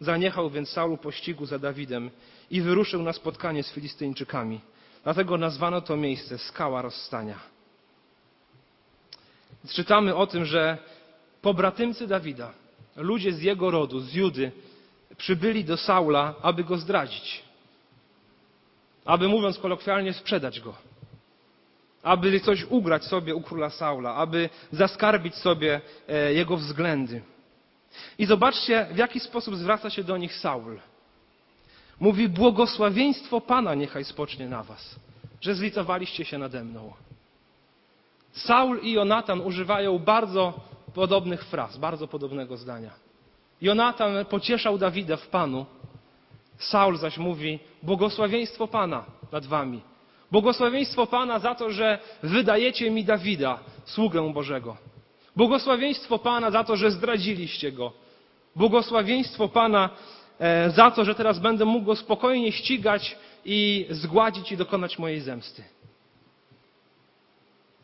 Zaniechał 0.00 0.50
więc 0.50 0.68
Saulu 0.68 0.96
pościgu 0.96 1.46
za 1.46 1.58
Dawidem 1.58 2.10
i 2.50 2.60
wyruszył 2.60 3.02
na 3.02 3.12
spotkanie 3.12 3.62
z 3.62 3.72
Filistyńczykami. 3.72 4.60
Dlatego 5.04 5.38
nazwano 5.38 5.80
to 5.80 5.96
miejsce 5.96 6.38
skała 6.38 6.82
rozstania. 6.82 7.38
Czytamy 9.68 10.14
o 10.14 10.26
tym, 10.26 10.44
że 10.44 10.78
pobratymcy 11.42 12.06
Dawida, 12.06 12.52
ludzie 12.96 13.32
z 13.32 13.42
jego 13.42 13.70
rodu, 13.70 14.00
z 14.00 14.14
Judy, 14.14 14.52
przybyli 15.16 15.64
do 15.64 15.76
Saula, 15.76 16.34
aby 16.42 16.64
go 16.64 16.76
zdradzić. 16.76 17.42
Aby, 19.04 19.28
mówiąc 19.28 19.58
kolokwialnie, 19.58 20.12
sprzedać 20.12 20.60
go 20.60 20.89
aby 22.02 22.40
coś 22.40 22.64
ugrać 22.64 23.04
sobie 23.04 23.34
u 23.34 23.40
króla 23.40 23.70
Saula, 23.70 24.14
aby 24.14 24.48
zaskarbić 24.72 25.34
sobie 25.34 25.80
e, 26.08 26.32
jego 26.32 26.56
względy. 26.56 27.22
I 28.18 28.26
zobaczcie, 28.26 28.86
w 28.92 28.96
jaki 28.96 29.20
sposób 29.20 29.56
zwraca 29.56 29.90
się 29.90 30.04
do 30.04 30.16
nich 30.16 30.34
Saul. 30.34 30.78
Mówi, 32.00 32.28
błogosławieństwo 32.28 33.40
Pana 33.40 33.74
niechaj 33.74 34.04
spocznie 34.04 34.48
na 34.48 34.62
was, 34.62 34.96
że 35.40 35.54
zlitowaliście 35.54 36.24
się 36.24 36.38
nade 36.38 36.64
mną. 36.64 36.92
Saul 38.32 38.80
i 38.82 38.92
Jonatan 38.92 39.40
używają 39.40 39.98
bardzo 39.98 40.60
podobnych 40.94 41.44
fraz, 41.44 41.78
bardzo 41.78 42.08
podobnego 42.08 42.56
zdania. 42.56 42.90
Jonatan 43.60 44.24
pocieszał 44.24 44.78
Dawida 44.78 45.16
w 45.16 45.28
Panu, 45.28 45.66
Saul 46.58 46.96
zaś 46.96 47.18
mówi, 47.18 47.58
błogosławieństwo 47.82 48.68
Pana 48.68 49.04
nad 49.32 49.46
wami, 49.46 49.80
Błogosławieństwo 50.30 51.06
Pana 51.06 51.38
za 51.38 51.54
to, 51.54 51.70
że 51.70 51.98
wydajecie 52.22 52.90
mi 52.90 53.04
Dawida, 53.04 53.58
sługę 53.84 54.32
Bożego. 54.32 54.76
Błogosławieństwo 55.36 56.18
Pana 56.18 56.50
za 56.50 56.64
to, 56.64 56.76
że 56.76 56.90
zdradziliście 56.90 57.72
go. 57.72 57.92
Błogosławieństwo 58.56 59.48
Pana 59.48 59.90
e, 60.38 60.70
za 60.70 60.90
to, 60.90 61.04
że 61.04 61.14
teraz 61.14 61.38
będę 61.38 61.64
mógł 61.64 61.86
go 61.86 61.96
spokojnie 61.96 62.52
ścigać 62.52 63.16
i 63.44 63.86
zgładzić 63.90 64.52
i 64.52 64.56
dokonać 64.56 64.98
mojej 64.98 65.20
zemsty. 65.20 65.62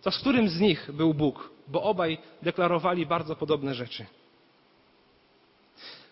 To 0.02 0.10
z 0.10 0.18
którym 0.18 0.48
z 0.48 0.60
nich 0.60 0.90
był 0.92 1.14
Bóg? 1.14 1.50
Bo 1.68 1.82
obaj 1.82 2.18
deklarowali 2.42 3.06
bardzo 3.06 3.36
podobne 3.36 3.74
rzeczy. 3.74 4.06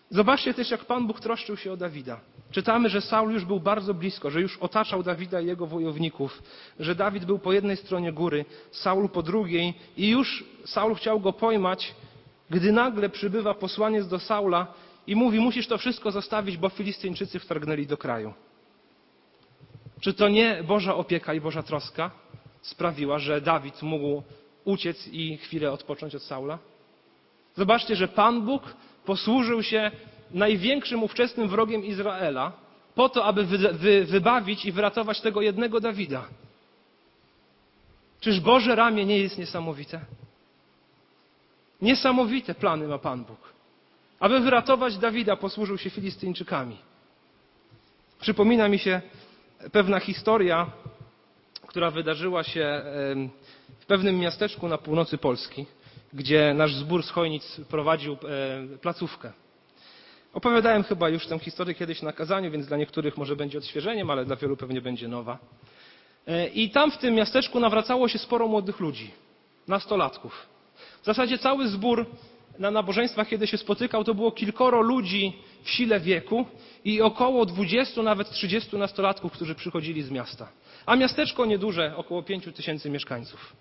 Zobaczcie 0.09 0.53
też, 0.53 0.71
jak 0.71 0.85
Pan 0.85 1.07
Bóg 1.07 1.19
troszczył 1.19 1.57
się 1.57 1.71
o 1.71 1.77
Dawida. 1.77 2.19
Czytamy, 2.51 2.89
że 2.89 3.01
Saul 3.01 3.33
już 3.33 3.45
był 3.45 3.59
bardzo 3.59 3.93
blisko, 3.93 4.31
że 4.31 4.41
już 4.41 4.57
otaczał 4.57 5.03
Dawida 5.03 5.41
i 5.41 5.45
jego 5.45 5.67
wojowników, 5.67 6.43
że 6.79 6.95
Dawid 6.95 7.25
był 7.25 7.39
po 7.39 7.53
jednej 7.53 7.77
stronie 7.77 8.11
góry, 8.13 8.45
Saul 8.71 9.09
po 9.09 9.23
drugiej 9.23 9.73
i 9.97 10.09
już 10.09 10.43
Saul 10.65 10.95
chciał 10.95 11.19
go 11.19 11.33
pojmać, 11.33 11.95
gdy 12.49 12.71
nagle 12.71 13.09
przybywa 13.09 13.53
posłaniec 13.53 14.07
do 14.07 14.19
Saula 14.19 14.67
i 15.07 15.15
mówi: 15.15 15.39
Musisz 15.39 15.67
to 15.67 15.77
wszystko 15.77 16.11
zostawić, 16.11 16.57
bo 16.57 16.69
Filistyńczycy 16.69 17.39
wtargnęli 17.39 17.87
do 17.87 17.97
kraju. 17.97 18.33
Czy 20.01 20.13
to 20.13 20.29
nie 20.29 20.63
Boża 20.63 20.95
opieka 20.95 21.33
i 21.33 21.41
Boża 21.41 21.63
troska 21.63 22.11
sprawiła, 22.61 23.19
że 23.19 23.41
Dawid 23.41 23.81
mógł 23.81 24.23
uciec 24.65 25.07
i 25.07 25.37
chwilę 25.37 25.71
odpocząć 25.71 26.15
od 26.15 26.23
Saula? 26.23 26.59
Zobaczcie, 27.55 27.95
że 27.95 28.07
Pan 28.07 28.41
Bóg 28.41 28.63
posłużył 29.05 29.63
się 29.63 29.91
największym 30.31 31.03
ówczesnym 31.03 31.47
wrogiem 31.47 31.85
Izraela 31.85 32.51
po 32.95 33.09
to, 33.09 33.25
aby 33.25 33.43
wy, 33.45 33.57
wy, 33.57 34.05
wybawić 34.05 34.65
i 34.65 34.71
wyratować 34.71 35.21
tego 35.21 35.41
jednego 35.41 35.79
Dawida. 35.79 36.25
Czyż 38.19 38.39
Boże 38.39 38.75
ramię 38.75 39.05
nie 39.05 39.19
jest 39.19 39.37
niesamowite? 39.37 39.99
Niesamowite 41.81 42.55
plany 42.55 42.87
ma 42.87 42.97
Pan 42.97 43.23
Bóg. 43.23 43.53
Aby 44.19 44.39
wyratować 44.39 44.97
Dawida, 44.97 45.35
posłużył 45.35 45.77
się 45.77 45.89
Filistyńczykami. 45.89 46.77
Przypomina 48.19 48.67
mi 48.67 48.79
się 48.79 49.01
pewna 49.71 49.99
historia, 49.99 50.71
która 51.67 51.91
wydarzyła 51.91 52.43
się 52.43 52.81
w 53.79 53.85
pewnym 53.87 54.19
miasteczku 54.19 54.67
na 54.67 54.77
północy 54.77 55.17
Polski 55.17 55.65
gdzie 56.15 56.53
nasz 56.53 56.75
zbór 56.75 57.03
z 57.03 57.09
Chojnic 57.09 57.61
prowadził 57.69 58.13
e, 58.13 58.77
placówkę. 58.77 59.31
Opowiadałem 60.33 60.83
chyba 60.83 61.09
już 61.09 61.27
tę 61.27 61.39
historię 61.39 61.75
kiedyś 61.75 62.01
na 62.01 62.13
kazaniu, 62.13 62.51
więc 62.51 62.67
dla 62.67 62.77
niektórych 62.77 63.17
może 63.17 63.35
będzie 63.35 63.57
odświeżeniem, 63.57 64.09
ale 64.09 64.25
dla 64.25 64.35
wielu 64.35 64.57
pewnie 64.57 64.81
będzie 64.81 65.07
nowa. 65.07 65.37
E, 66.27 66.47
I 66.47 66.69
tam 66.69 66.91
w 66.91 66.97
tym 66.97 67.13
miasteczku 67.13 67.59
nawracało 67.59 68.07
się 68.07 68.19
sporo 68.19 68.47
młodych 68.47 68.79
ludzi, 68.79 69.11
nastolatków. 69.67 70.47
W 71.01 71.05
zasadzie 71.05 71.37
cały 71.37 71.67
zbór 71.67 72.05
na 72.59 72.71
nabożeństwach, 72.71 73.27
kiedy 73.27 73.47
się 73.47 73.57
spotykał, 73.57 74.03
to 74.03 74.13
było 74.13 74.31
kilkoro 74.31 74.81
ludzi 74.81 75.33
w 75.63 75.69
sile 75.69 75.99
wieku 75.99 76.45
i 76.85 77.01
około 77.01 77.45
20, 77.45 78.03
nawet 78.03 78.29
30 78.29 78.77
nastolatków, 78.77 79.31
którzy 79.31 79.55
przychodzili 79.55 80.03
z 80.03 80.11
miasta. 80.11 80.49
A 80.85 80.95
miasteczko 80.95 81.45
nieduże, 81.45 81.93
około 81.95 82.23
5 82.23 82.45
tysięcy 82.55 82.89
mieszkańców. 82.89 83.55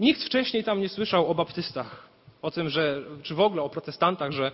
Nikt 0.00 0.24
wcześniej 0.24 0.64
tam 0.64 0.80
nie 0.80 0.88
słyszał 0.88 1.30
o 1.30 1.34
baptystach, 1.34 2.08
o 2.42 2.50
tym, 2.50 2.68
że, 2.68 3.02
czy 3.22 3.34
w 3.34 3.40
ogóle 3.40 3.62
o 3.62 3.68
protestantach, 3.68 4.32
że, 4.32 4.50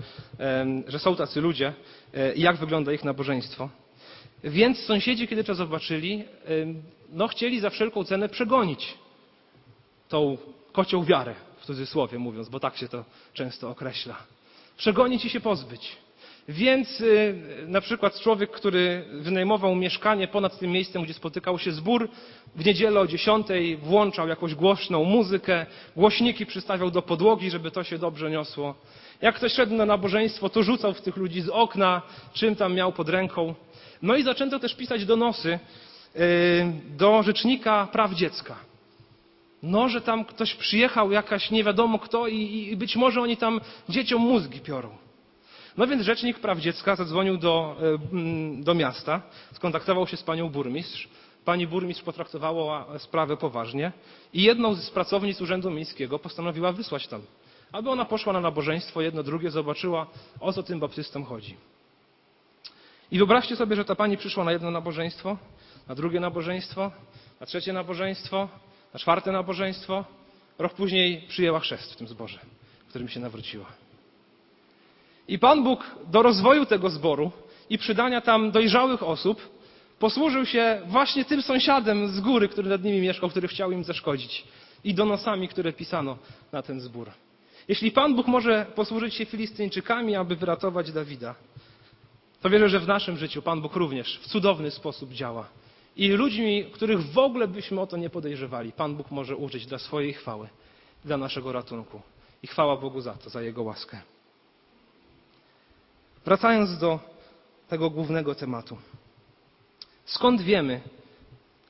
że 0.87 0.99
są 0.99 1.17
tacy 1.17 1.41
ludzie 1.41 1.75
e, 2.15 2.35
i 2.35 2.41
jak 2.41 2.57
wygląda 2.57 2.93
ich 2.93 3.05
nabożeństwo. 3.05 3.69
Więc 4.45 4.79
sąsiedzi, 4.79 5.29
kiedy 5.29 5.45
to 5.45 5.55
zobaczyli, 5.55 6.25
no 7.13 7.29
chcieli 7.29 7.61
za 7.61 7.71
wszelką 7.71 8.05
cenę 8.05 8.29
przegonić 8.29 8.95
tą 10.09 10.39
kocią 10.73 11.05
wiarę, 11.05 11.35
w 11.59 11.65
cudzysłowie 11.65 12.19
mówiąc, 12.19 12.49
bo 12.49 12.61
tak 12.61 12.77
się 12.77 12.89
to 12.89 13.05
często 13.33 13.71
określa. 13.71 14.17
Przegonić 14.77 15.25
i 15.25 15.31
się 15.31 15.41
pozbyć. 15.41 15.97
Więc 16.51 17.01
y, 17.01 17.35
na 17.67 17.81
przykład 17.81 18.21
człowiek, 18.21 18.51
który 18.51 19.05
wynajmował 19.13 19.75
mieszkanie 19.75 20.29
ponad 20.29 20.59
tym 20.59 20.71
miejscem, 20.71 21.03
gdzie 21.03 21.15
spotykał 21.15 21.59
się 21.59 21.73
zbór, 21.73 22.09
w 22.57 22.65
niedzielę 22.65 23.01
o 23.01 23.07
dziesiątej 23.07 23.77
włączał 23.77 24.29
jakąś 24.29 24.55
głośną 24.55 25.05
muzykę, 25.05 25.67
głośniki 25.97 26.47
przystawiał 26.47 26.91
do 26.91 27.03
podłogi, 27.03 27.51
żeby 27.51 27.71
to 27.71 27.85
się 27.85 27.99
dobrze 27.99 28.31
niosło. 28.31 28.75
Jak 29.23 29.35
ktoś 29.35 29.53
szedł 29.53 29.75
na 29.75 29.87
nabożeństwo, 29.87 30.49
to 30.49 30.63
rzucał 30.63 30.95
w 30.95 31.01
tych 31.01 31.17
ludzi 31.17 31.41
z 31.41 31.49
okna, 31.49 32.03
czym 32.33 32.57
tam 32.57 32.75
miał 32.75 32.93
pod 32.93 33.09
ręką. 33.09 33.55
No 34.03 34.17
i 34.17 34.23
zaczęto 34.23 34.59
też 34.59 34.75
pisać 34.75 35.05
donosy 35.05 35.59
y, 36.17 36.19
do 36.99 37.23
Rzecznika 37.23 37.89
Praw 37.93 38.15
Dziecka. 38.15 38.57
No, 39.63 39.89
że 39.89 40.01
tam 40.01 40.25
ktoś 40.25 40.55
przyjechał, 40.55 41.13
jakaś 41.13 41.51
nie 41.51 41.65
wiadomo 41.65 41.99
kto 41.99 42.29
i, 42.29 42.69
i 42.73 42.77
być 42.77 42.97
może 42.97 43.21
oni 43.21 43.37
tam 43.37 43.61
dzieciom 43.89 44.23
mózgi 44.23 44.61
piorą. 44.61 45.10
No 45.77 45.87
więc 45.87 46.03
Rzecznik 46.03 46.39
Praw 46.39 46.59
Dziecka 46.59 46.97
zadzwonił 46.97 47.39
do, 47.39 47.77
e, 47.83 48.63
do 48.63 48.75
miasta, 48.75 49.23
skontaktował 49.53 50.07
się 50.07 50.17
z 50.17 50.23
panią 50.23 50.49
burmistrz. 50.49 51.09
Pani 51.45 51.67
burmistrz 51.67 52.03
potraktowała 52.03 52.99
sprawę 52.99 53.37
poważnie 53.37 53.93
i 54.33 54.43
jedną 54.43 54.75
z 54.75 54.91
pracownic 54.91 55.41
Urzędu 55.41 55.71
Miejskiego 55.71 56.19
postanowiła 56.19 56.73
wysłać 56.73 57.09
tam, 57.09 57.23
aby 57.73 57.91
ona 57.91 58.05
poszła 58.05 58.33
na 58.33 58.41
nabożeństwo, 58.41 59.01
jedno, 59.01 59.23
drugie, 59.23 59.51
zobaczyła, 59.51 60.07
o 60.41 60.53
co 60.53 60.63
tym 60.63 60.81
baptystom 60.81 61.25
chodzi. 61.25 61.57
I 63.13 63.19
wyobraźcie 63.19 63.57
sobie, 63.57 63.77
że 63.77 63.85
ta 63.85 63.95
pani 63.95 64.17
przyszła 64.17 64.45
na 64.45 64.53
jedno 64.53 64.71
nabożeństwo, 64.71 65.37
na 65.89 65.95
drugie 65.95 66.21
nabożeństwo, 66.21 66.91
na 67.41 67.47
trzecie 67.47 67.73
nabożeństwo, 67.73 68.49
na 68.95 69.01
czwarte 69.01 69.33
nabożeństwo. 69.33 70.05
Rok 70.59 70.75
później 70.75 71.23
przyjęła 71.29 71.61
chrzest 71.61 71.93
w 71.93 71.97
tym 71.97 72.09
zborze, 72.09 72.39
w 72.87 72.89
którym 72.89 73.09
się 73.09 73.21
nawróciła. 73.21 73.90
I 75.31 75.39
Pan 75.39 75.65
Bóg 75.65 75.85
do 76.07 76.23
rozwoju 76.23 76.67
tego 76.67 76.91
zboru 76.91 77.31
i 77.71 77.79
przydania 77.79 78.21
tam 78.21 78.51
dojrzałych 78.51 79.03
osób 79.03 79.49
posłużył 79.99 80.47
się 80.47 80.81
właśnie 80.87 81.25
tym 81.25 81.43
sąsiadem 81.43 82.09
z 82.09 82.21
góry, 82.21 82.49
który 82.49 82.71
nad 82.71 82.85
nimi 82.85 83.01
mieszkał, 83.01 83.31
który 83.31 83.49
chciał 83.49 83.73
im 83.73 83.85
zaszkodzić 83.85 84.45
i 84.85 84.95
donosami, 84.95 85.49
które 85.49 85.73
pisano 85.73 86.19
na 86.53 86.63
ten 86.63 86.81
zbór. 86.81 87.11
Jeśli 87.69 87.91
Pan 87.91 88.15
Bóg 88.15 88.27
może 88.27 88.67
posłużyć 88.75 89.15
się 89.15 89.25
Filistyńczykami, 89.25 90.17
aby 90.17 90.37
wyratować 90.37 90.93
Dawida, 90.93 91.35
to 92.43 92.51
wierzę, 92.51 92.69
że 92.69 92.81
w 92.81 92.89
naszym 92.89 93.17
życiu 93.17 93.43
Pan 93.43 93.61
Bóg 93.61 93.77
również 93.77 94.19
w 94.23 94.27
cudowny 94.27 94.71
sposób 94.71 95.13
działa. 95.13 95.49
I 95.97 96.09
ludźmi, 96.09 96.65
których 96.73 97.03
w 97.03 97.19
ogóle 97.19 97.49
byśmy 97.49 97.81
o 97.81 97.87
to 97.87 97.97
nie 97.97 98.11
podejrzewali, 98.11 98.73
Pan 98.73 98.97
Bóg 98.97 99.11
może 99.11 99.37
użyć 99.37 99.67
dla 99.67 99.79
swojej 99.79 100.13
chwały, 100.13 100.49
dla 101.05 101.17
naszego 101.17 101.53
ratunku. 101.53 102.01
I 102.43 102.47
chwała 102.47 102.77
Bogu 102.77 103.01
za 103.01 103.15
to, 103.15 103.31
za 103.31 103.43
Jego 103.43 103.63
łaskę. 103.63 104.01
Wracając 106.25 106.79
do 106.79 107.01
tego 107.69 107.91
głównego 107.91 108.35
tematu. 108.35 108.77
Skąd 110.05 110.41
wiemy, 110.41 110.81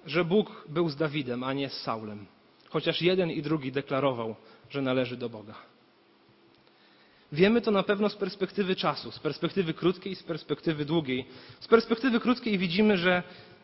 że 0.07 0.25
Bóg 0.25 0.65
był 0.69 0.89
z 0.89 0.97
Dawidem, 0.97 1.45
a 1.45 1.53
nie 1.53 1.69
z 1.69 1.81
Saulem? 1.83 2.27
Chociaż 2.69 3.03
jeden 3.03 3.31
i 3.31 3.43
drugi 3.43 3.73
deklarował, 3.73 4.37
że 4.71 4.83
należy 4.83 5.17
do 5.17 5.29
Boga. 5.29 5.55
Wiemy 7.33 7.61
to 7.61 7.71
na 7.71 7.83
pewno 7.83 8.09
z 8.09 8.17
perspektywy 8.17 8.77
czasu, 8.77 9.11
z 9.11 9.19
perspektywy 9.19 9.75
krótkiej, 9.75 10.17
z 10.17 10.23
perspektywy 10.23 10.85
długiej. 10.85 11.25
Z 11.61 11.69
perspektywy 11.69 12.21
krótkiej 12.21 12.59
widzimy, 12.59 12.97
że, 12.97 13.23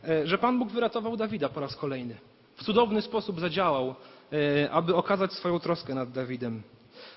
e, 0.09 0.27
że 0.27 0.39
Pan 0.39 0.59
Bóg 0.59 0.71
wyratował 0.71 1.17
Dawida 1.17 1.49
po 1.49 1.61
raz 1.61 1.77
kolejny. 1.77 2.17
W 2.57 2.65
cudowny 2.65 3.03
sposób 3.03 3.41
zadziałał, 3.41 3.95
e, 4.33 4.71
aby 4.71 4.95
okazać 4.95 5.33
swoją 5.33 5.59
troskę 5.59 5.95
nad 5.95 6.13
Dawidem. 6.13 6.63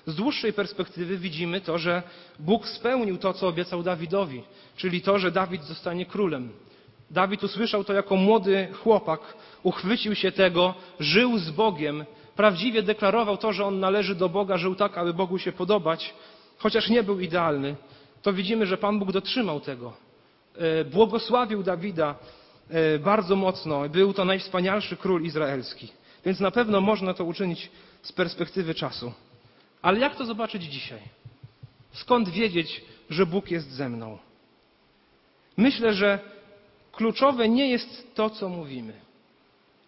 Z 0.06 0.14
dłuższej 0.14 0.52
perspektywy 0.52 1.18
widzimy 1.18 1.60
to, 1.60 1.78
że 1.78 2.02
Bóg 2.38 2.68
spełnił 2.68 3.18
to, 3.18 3.32
co 3.32 3.48
obiecał 3.48 3.82
Dawidowi, 3.82 4.42
czyli 4.76 5.00
to, 5.00 5.18
że 5.18 5.30
Dawid 5.30 5.64
zostanie 5.64 6.06
królem. 6.06 6.52
Dawid 7.10 7.44
usłyszał 7.44 7.84
to 7.84 7.92
jako 7.92 8.16
młody 8.16 8.68
chłopak, 8.82 9.20
uchwycił 9.62 10.14
się 10.14 10.32
tego, 10.32 10.74
żył 11.00 11.38
z 11.38 11.50
Bogiem, 11.50 12.04
prawdziwie 12.36 12.82
deklarował 12.82 13.36
to, 13.36 13.52
że 13.52 13.64
on 13.64 13.80
należy 13.80 14.14
do 14.14 14.28
Boga, 14.28 14.56
żył 14.56 14.74
tak, 14.74 14.98
aby 14.98 15.14
Bogu 15.14 15.38
się 15.38 15.52
podobać, 15.52 16.14
chociaż 16.58 16.88
nie 16.88 17.02
był 17.02 17.20
idealny. 17.20 17.76
To 18.22 18.32
widzimy, 18.32 18.66
że 18.66 18.76
Pan 18.76 18.98
Bóg 18.98 19.12
dotrzymał 19.12 19.60
tego. 19.60 19.92
E, 20.56 20.84
błogosławił 20.84 21.62
Dawida 21.62 22.14
e, 22.70 22.98
bardzo 22.98 23.36
mocno. 23.36 23.88
Był 23.88 24.12
to 24.12 24.24
najwspanialszy 24.24 24.96
król 24.96 25.22
izraelski. 25.22 25.88
Więc 26.24 26.40
na 26.40 26.50
pewno 26.50 26.80
można 26.80 27.14
to 27.14 27.24
uczynić 27.24 27.70
z 28.02 28.12
perspektywy 28.12 28.74
czasu. 28.74 29.12
Ale 29.82 30.00
jak 30.00 30.16
to 30.16 30.24
zobaczyć 30.24 30.62
dzisiaj? 30.62 31.00
Skąd 31.92 32.28
wiedzieć, 32.28 32.82
że 33.10 33.26
Bóg 33.26 33.50
jest 33.50 33.70
ze 33.70 33.88
mną? 33.88 34.18
Myślę, 35.56 35.94
że 35.94 36.18
kluczowe 36.92 37.48
nie 37.48 37.70
jest 37.70 38.14
to, 38.14 38.30
co 38.30 38.48
mówimy, 38.48 38.92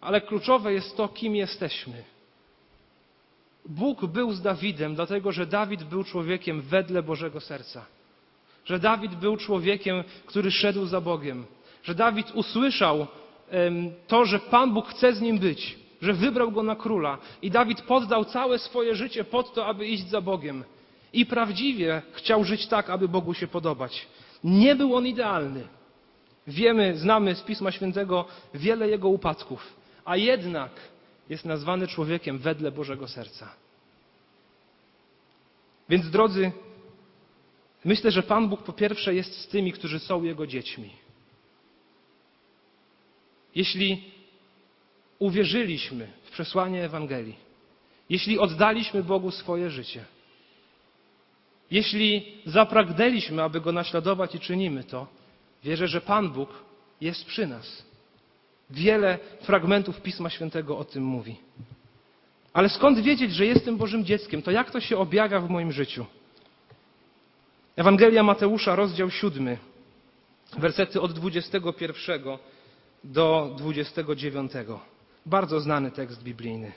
ale 0.01 0.21
kluczowe 0.21 0.73
jest 0.73 0.97
to, 0.97 1.07
kim 1.07 1.35
jesteśmy. 1.35 2.03
Bóg 3.65 4.05
był 4.05 4.31
z 4.31 4.41
Dawidem, 4.41 4.95
dlatego 4.95 5.31
że 5.31 5.45
Dawid 5.45 5.83
był 5.83 6.03
człowiekiem 6.03 6.61
wedle 6.61 7.03
Bożego 7.03 7.39
serca. 7.39 7.85
Że 8.65 8.79
Dawid 8.79 9.15
był 9.15 9.37
człowiekiem, 9.37 10.03
który 10.25 10.51
szedł 10.51 10.85
za 10.85 11.01
Bogiem. 11.01 11.45
Że 11.83 11.95
Dawid 11.95 12.31
usłyszał 12.31 13.07
to, 14.07 14.25
że 14.25 14.39
Pan 14.39 14.73
Bóg 14.73 14.87
chce 14.87 15.13
z 15.13 15.21
nim 15.21 15.39
być 15.39 15.82
że 16.03 16.13
wybrał 16.13 16.51
go 16.51 16.63
na 16.63 16.75
króla. 16.75 17.17
I 17.41 17.51
Dawid 17.51 17.81
poddał 17.81 18.25
całe 18.25 18.59
swoje 18.59 18.95
życie 18.95 19.23
pod 19.23 19.53
to, 19.53 19.65
aby 19.65 19.87
iść 19.87 20.09
za 20.09 20.21
Bogiem. 20.21 20.63
I 21.13 21.25
prawdziwie 21.25 22.01
chciał 22.13 22.43
żyć 22.43 22.67
tak, 22.67 22.89
aby 22.89 23.07
Bogu 23.07 23.33
się 23.33 23.47
podobać. 23.47 24.07
Nie 24.43 24.75
był 24.75 24.95
on 24.95 25.07
idealny. 25.07 25.67
Wiemy, 26.47 26.97
znamy 26.97 27.35
z 27.35 27.41
Pisma 27.41 27.71
Świętego 27.71 28.25
wiele 28.53 28.89
jego 28.89 29.09
upadków, 29.09 29.73
a 30.05 30.17
jednak 30.17 30.71
jest 31.29 31.45
nazwany 31.45 31.87
człowiekiem 31.87 32.37
wedle 32.37 32.71
Bożego 32.71 33.07
serca. 33.07 33.49
Więc 35.89 36.09
drodzy, 36.09 36.51
myślę, 37.85 38.11
że 38.11 38.23
Pan 38.23 38.49
Bóg 38.49 38.63
po 38.63 38.73
pierwsze 38.73 39.15
jest 39.15 39.41
z 39.41 39.47
tymi, 39.47 39.71
którzy 39.71 39.99
są 39.99 40.23
Jego 40.23 40.47
dziećmi. 40.47 40.89
Jeśli 43.55 44.13
uwierzyliśmy 45.23 46.07
w 46.23 46.31
przesłanie 46.31 46.83
Ewangelii, 46.83 47.35
jeśli 48.09 48.39
oddaliśmy 48.39 49.03
Bogu 49.03 49.31
swoje 49.31 49.69
życie, 49.69 50.05
jeśli 51.71 52.37
zapragnęliśmy, 52.45 53.43
aby 53.43 53.61
Go 53.61 53.71
naśladować 53.71 54.35
i 54.35 54.39
czynimy 54.39 54.83
to, 54.83 55.07
wierzę, 55.63 55.87
że 55.87 56.01
Pan 56.01 56.29
Bóg 56.29 56.49
jest 57.01 57.25
przy 57.25 57.47
nas. 57.47 57.85
Wiele 58.69 59.19
fragmentów 59.41 60.01
Pisma 60.01 60.29
Świętego 60.29 60.77
o 60.77 60.83
tym 60.83 61.03
mówi. 61.03 61.35
Ale 62.53 62.69
skąd 62.69 62.99
wiedzieć, 62.99 63.33
że 63.33 63.45
jestem 63.45 63.77
Bożym 63.77 64.05
dzieckiem? 64.05 64.41
To 64.41 64.51
jak 64.51 64.71
to 64.71 64.79
się 64.79 64.97
objawia 64.97 65.39
w 65.39 65.49
moim 65.49 65.71
życiu? 65.71 66.05
Ewangelia 67.75 68.23
Mateusza, 68.23 68.75
rozdział 68.75 69.09
7, 69.09 69.57
wersety 70.57 71.01
od 71.01 71.13
21 71.13 72.37
do 73.03 73.55
29. 73.57 74.51
Bardzo 75.25 75.59
znany 75.59 75.91
tekst 75.91 76.23
biblijny. 76.23 76.71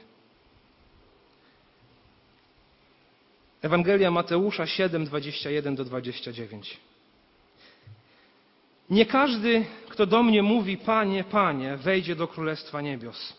Ewangelia 3.62 4.10
Mateusza 4.10 4.66
7, 4.66 5.04
21 5.04 5.74
do 5.74 5.84
29. 5.84 6.80
Nie 8.90 9.06
każdy, 9.06 9.64
kto 9.88 10.06
do 10.06 10.22
mnie 10.22 10.42
mówi, 10.42 10.76
Panie, 10.76 11.24
Panie, 11.24 11.76
wejdzie 11.76 12.16
do 12.16 12.28
Królestwa 12.28 12.80
Niebios, 12.80 13.36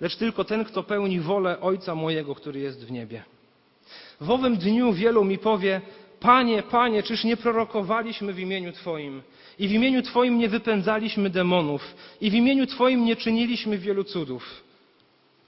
lecz 0.00 0.16
tylko 0.16 0.44
ten, 0.44 0.64
kto 0.64 0.82
pełni 0.82 1.20
wolę 1.20 1.60
Ojca 1.60 1.94
mojego, 1.94 2.34
który 2.34 2.60
jest 2.60 2.84
w 2.86 2.90
niebie. 2.90 3.24
W 4.20 4.30
owym 4.30 4.56
dniu 4.56 4.92
wielu 4.92 5.24
mi 5.24 5.38
powie, 5.38 5.80
Panie, 6.20 6.62
Panie, 6.62 7.02
czyż 7.02 7.24
nie 7.24 7.36
prorokowaliśmy 7.36 8.32
w 8.32 8.38
imieniu 8.38 8.72
Twoim 8.72 9.22
i 9.58 9.68
w 9.68 9.72
imieniu 9.72 10.02
Twoim 10.02 10.38
nie 10.38 10.48
wypędzaliśmy 10.48 11.30
demonów 11.30 11.94
i 12.20 12.30
w 12.30 12.34
imieniu 12.34 12.66
Twoim 12.66 13.04
nie 13.04 13.16
czyniliśmy 13.16 13.78
wielu 13.78 14.04
cudów? 14.04 14.64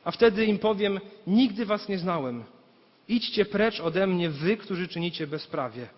A 0.04 0.10
wtedy 0.10 0.46
im 0.46 0.58
powiem, 0.58 1.00
nigdy 1.26 1.66
Was 1.66 1.88
nie 1.88 1.98
znałem. 1.98 2.44
Idźcie 3.08 3.44
precz 3.44 3.80
ode 3.80 4.06
mnie, 4.06 4.30
Wy, 4.30 4.56
którzy 4.56 4.88
czynicie 4.88 5.26
bezprawie. 5.26 5.88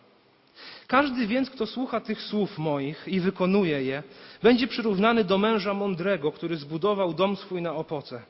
Każdy 0.86 1.26
więc, 1.26 1.50
kto 1.50 1.66
słucha 1.66 2.00
tych 2.00 2.22
słów 2.22 2.58
moich 2.58 3.04
i 3.06 3.20
wykonuje 3.20 3.82
je, 3.82 4.02
będzie 4.42 4.66
przyrównany 4.66 5.24
do 5.24 5.38
męża 5.38 5.74
mądrego, 5.74 6.32
który 6.32 6.56
zbudował 6.56 7.14
dom 7.14 7.36
swój 7.36 7.62
na 7.62 7.74
opoce. 7.74 8.22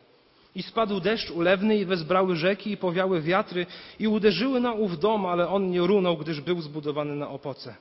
I 0.55 0.62
spadł 0.62 1.01
deszcz 1.01 1.31
ulewny 1.31 1.77
i 1.77 1.85
wezbrały 1.85 2.37
rzeki 2.37 2.71
i 2.71 2.77
powiały 2.77 3.23
wiatry 3.23 3.66
i 3.99 4.09
uderzyły 4.09 4.61
na 4.61 4.73
ów 4.73 4.99
dom, 4.99 5.27
ale 5.27 5.49
on 5.49 5.71
nie 5.71 5.81
runął, 5.81 6.16
gdyż 6.16 6.40
był 6.40 6.61
zbudowany 6.61 7.16
na 7.16 7.29
opoce. 7.29 7.75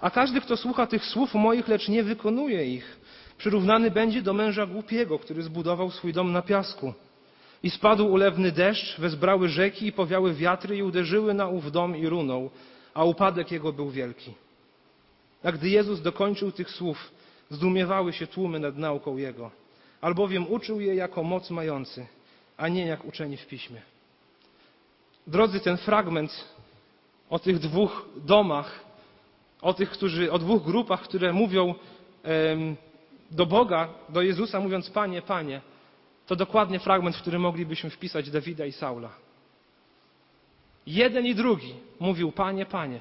A 0.00 0.10
każdy, 0.10 0.40
kto 0.40 0.56
słucha 0.56 0.86
tych 0.86 1.04
słów 1.04 1.34
moich, 1.34 1.68
lecz 1.68 1.88
nie 1.88 2.02
wykonuje 2.02 2.74
ich, 2.74 3.00
przyrównany 3.38 3.90
będzie 3.90 4.22
do 4.22 4.32
męża 4.32 4.66
głupiego, 4.66 5.18
który 5.18 5.42
zbudował 5.42 5.90
swój 5.90 6.12
dom 6.12 6.32
na 6.32 6.42
piasku. 6.42 6.94
I 7.62 7.70
spadł 7.70 8.06
ulewny 8.06 8.52
deszcz, 8.52 9.00
wezbrały 9.00 9.48
rzeki 9.48 9.86
i 9.86 9.92
powiały 9.92 10.34
wiatry 10.34 10.76
i 10.76 10.82
uderzyły 10.82 11.34
na 11.34 11.48
ów 11.48 11.72
dom 11.72 11.96
i 11.96 12.06
runął, 12.06 12.50
a 12.94 13.04
upadek 13.04 13.52
jego 13.52 13.72
był 13.72 13.90
wielki. 13.90 14.34
A 15.44 15.52
gdy 15.52 15.68
Jezus 15.68 16.02
dokończył 16.02 16.52
tych 16.52 16.70
słów, 16.70 17.10
zdumiewały 17.50 18.12
się 18.12 18.26
tłumy 18.26 18.58
nad 18.60 18.76
nauką 18.76 19.16
Jego, 19.16 19.50
albowiem 20.00 20.52
uczył 20.52 20.80
je 20.80 20.94
jako 20.94 21.22
moc 21.22 21.50
mający, 21.50 22.06
a 22.56 22.68
nie 22.68 22.86
jak 22.86 23.04
uczeni 23.04 23.36
w 23.36 23.46
piśmie. 23.46 23.80
Drodzy, 25.26 25.60
ten 25.60 25.76
fragment 25.76 26.44
o 27.30 27.38
tych 27.38 27.58
dwóch 27.58 28.08
domach, 28.16 28.84
o 29.62 29.74
tych, 29.74 29.90
którzy, 29.90 30.32
o 30.32 30.38
dwóch 30.38 30.62
grupach, 30.62 31.02
które 31.02 31.32
mówią 31.32 31.74
do 33.30 33.46
Boga, 33.46 33.88
do 34.08 34.22
Jezusa, 34.22 34.60
mówiąc 34.60 34.90
Panie, 34.90 35.22
Panie, 35.22 35.60
to 36.26 36.36
dokładnie 36.36 36.78
fragment, 36.78 37.16
w 37.16 37.20
który 37.20 37.38
moglibyśmy 37.38 37.90
wpisać 37.90 38.30
Dawida 38.30 38.66
i 38.66 38.72
Saula. 38.72 39.10
Jeden 40.86 41.26
i 41.26 41.34
drugi 41.34 41.74
mówił, 42.00 42.32
Panie, 42.32 42.66
Panie. 42.66 43.00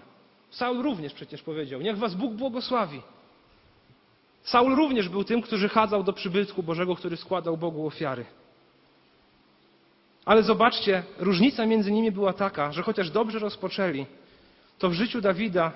Saul 0.50 0.84
również 0.84 1.13
przecież 1.13 1.41
powiedział, 1.41 1.82
niech 1.82 1.98
was 1.98 2.15
Bóg 2.15 2.34
błogosławi. 2.34 3.02
Saul 4.43 4.76
również 4.76 5.10
był 5.10 5.24
tym, 5.24 5.41
który 5.41 5.69
chadzał 5.69 6.04
do 6.04 6.13
przybytku 6.13 6.63
Bożego, 6.63 6.95
który 6.95 7.17
składał 7.17 7.58
Bogu 7.58 7.88
ofiary. 7.88 8.26
Ale 10.26 10.43
zobaczcie, 10.43 11.04
różnica 11.17 11.65
między 11.65 11.91
nimi 11.91 12.12
była 12.12 12.34
taka, 12.34 12.72
że 12.72 12.84
chociaż 12.84 13.12
dobrze 13.12 13.39
rozpoczęli, 13.39 14.06
to 14.78 14.89
w 14.89 14.93
życiu 14.93 15.22
Dawida 15.22 15.72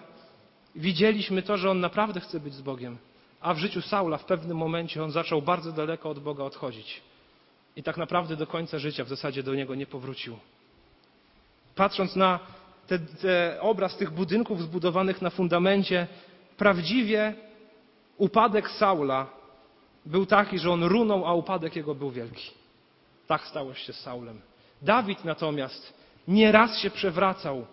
widzieliśmy 0.76 1.42
to, 1.42 1.58
że 1.58 1.72
on 1.72 1.80
naprawdę 1.80 2.20
chce 2.20 2.40
być 2.40 2.54
z 2.54 2.62
Bogiem, 2.62 2.98
a 3.42 3.54
w 3.54 3.58
życiu 3.58 3.82
Saula 3.82 4.18
w 4.18 4.26
pewnym 4.26 4.58
momencie 4.58 5.04
on 5.04 5.12
zaczął 5.12 5.42
bardzo 5.42 5.72
daleko 5.72 6.10
od 6.10 6.20
Boga 6.20 6.44
odchodzić. 6.44 7.02
I 7.76 7.84
tak 7.84 7.98
naprawdę 7.98 8.36
do 8.36 8.48
końca 8.48 8.80
życia 8.80 9.04
w 9.04 9.10
zasadzie 9.10 9.44
do 9.44 9.56
niego 9.56 9.76
nie 9.76 9.86
powrócił. 9.86 10.38
Patrząc 11.76 12.16
na 12.16 12.40
ten 12.88 13.08
obraz 13.60 13.98
tych 13.98 14.12
budynków 14.12 14.62
zbudowanych 14.62 15.22
na 15.22 15.30
fundamencie, 15.30 16.08
prawdziwie 16.58 17.34
upadek 18.18 18.70
Saula 18.70 19.28
był 20.06 20.26
taki, 20.26 20.60
że 20.60 20.72
on 20.72 20.84
runął, 20.84 21.26
a 21.26 21.34
upadek 21.34 21.76
jego 21.76 21.96
był 21.96 22.12
wielki. 22.12 22.52
Tak 23.28 23.48
stało 23.48 23.74
się 23.74 23.94
z 23.94 24.00
Saulem. 24.00 24.42
Dawid 24.82 25.26
natomiast 25.26 25.94
nieraz 26.28 26.80
się 26.80 26.90
przewracał, 26.90 27.66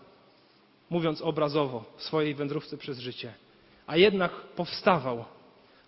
mówiąc 0.91 1.23
obrazowo, 1.23 1.85
swojej 1.97 2.35
wędrówce 2.35 2.77
przez 2.77 2.99
życie, 2.99 3.35
a 3.87 3.97
jednak 3.97 4.33
powstawał, 4.33 5.25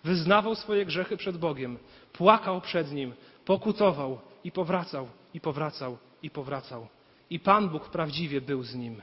wyznawał 0.03 0.55
swoje 0.55 0.85
grzechy 0.85 1.17
przed 1.17 1.37
Bogiem, 1.37 1.77
płakał 2.13 2.61
przed 2.61 2.91
Nim, 2.91 3.13
pokutował 3.45 4.19
i 4.43 4.51
powracał, 4.51 5.07
i 5.33 5.39
powracał, 5.39 5.97
i 6.23 6.29
powracał. 6.29 6.87
I 7.29 7.39
Pan 7.39 7.69
Bóg 7.69 7.89
prawdziwie 7.89 8.41
był 8.41 8.63
z 8.63 8.75
nim. 8.75 9.01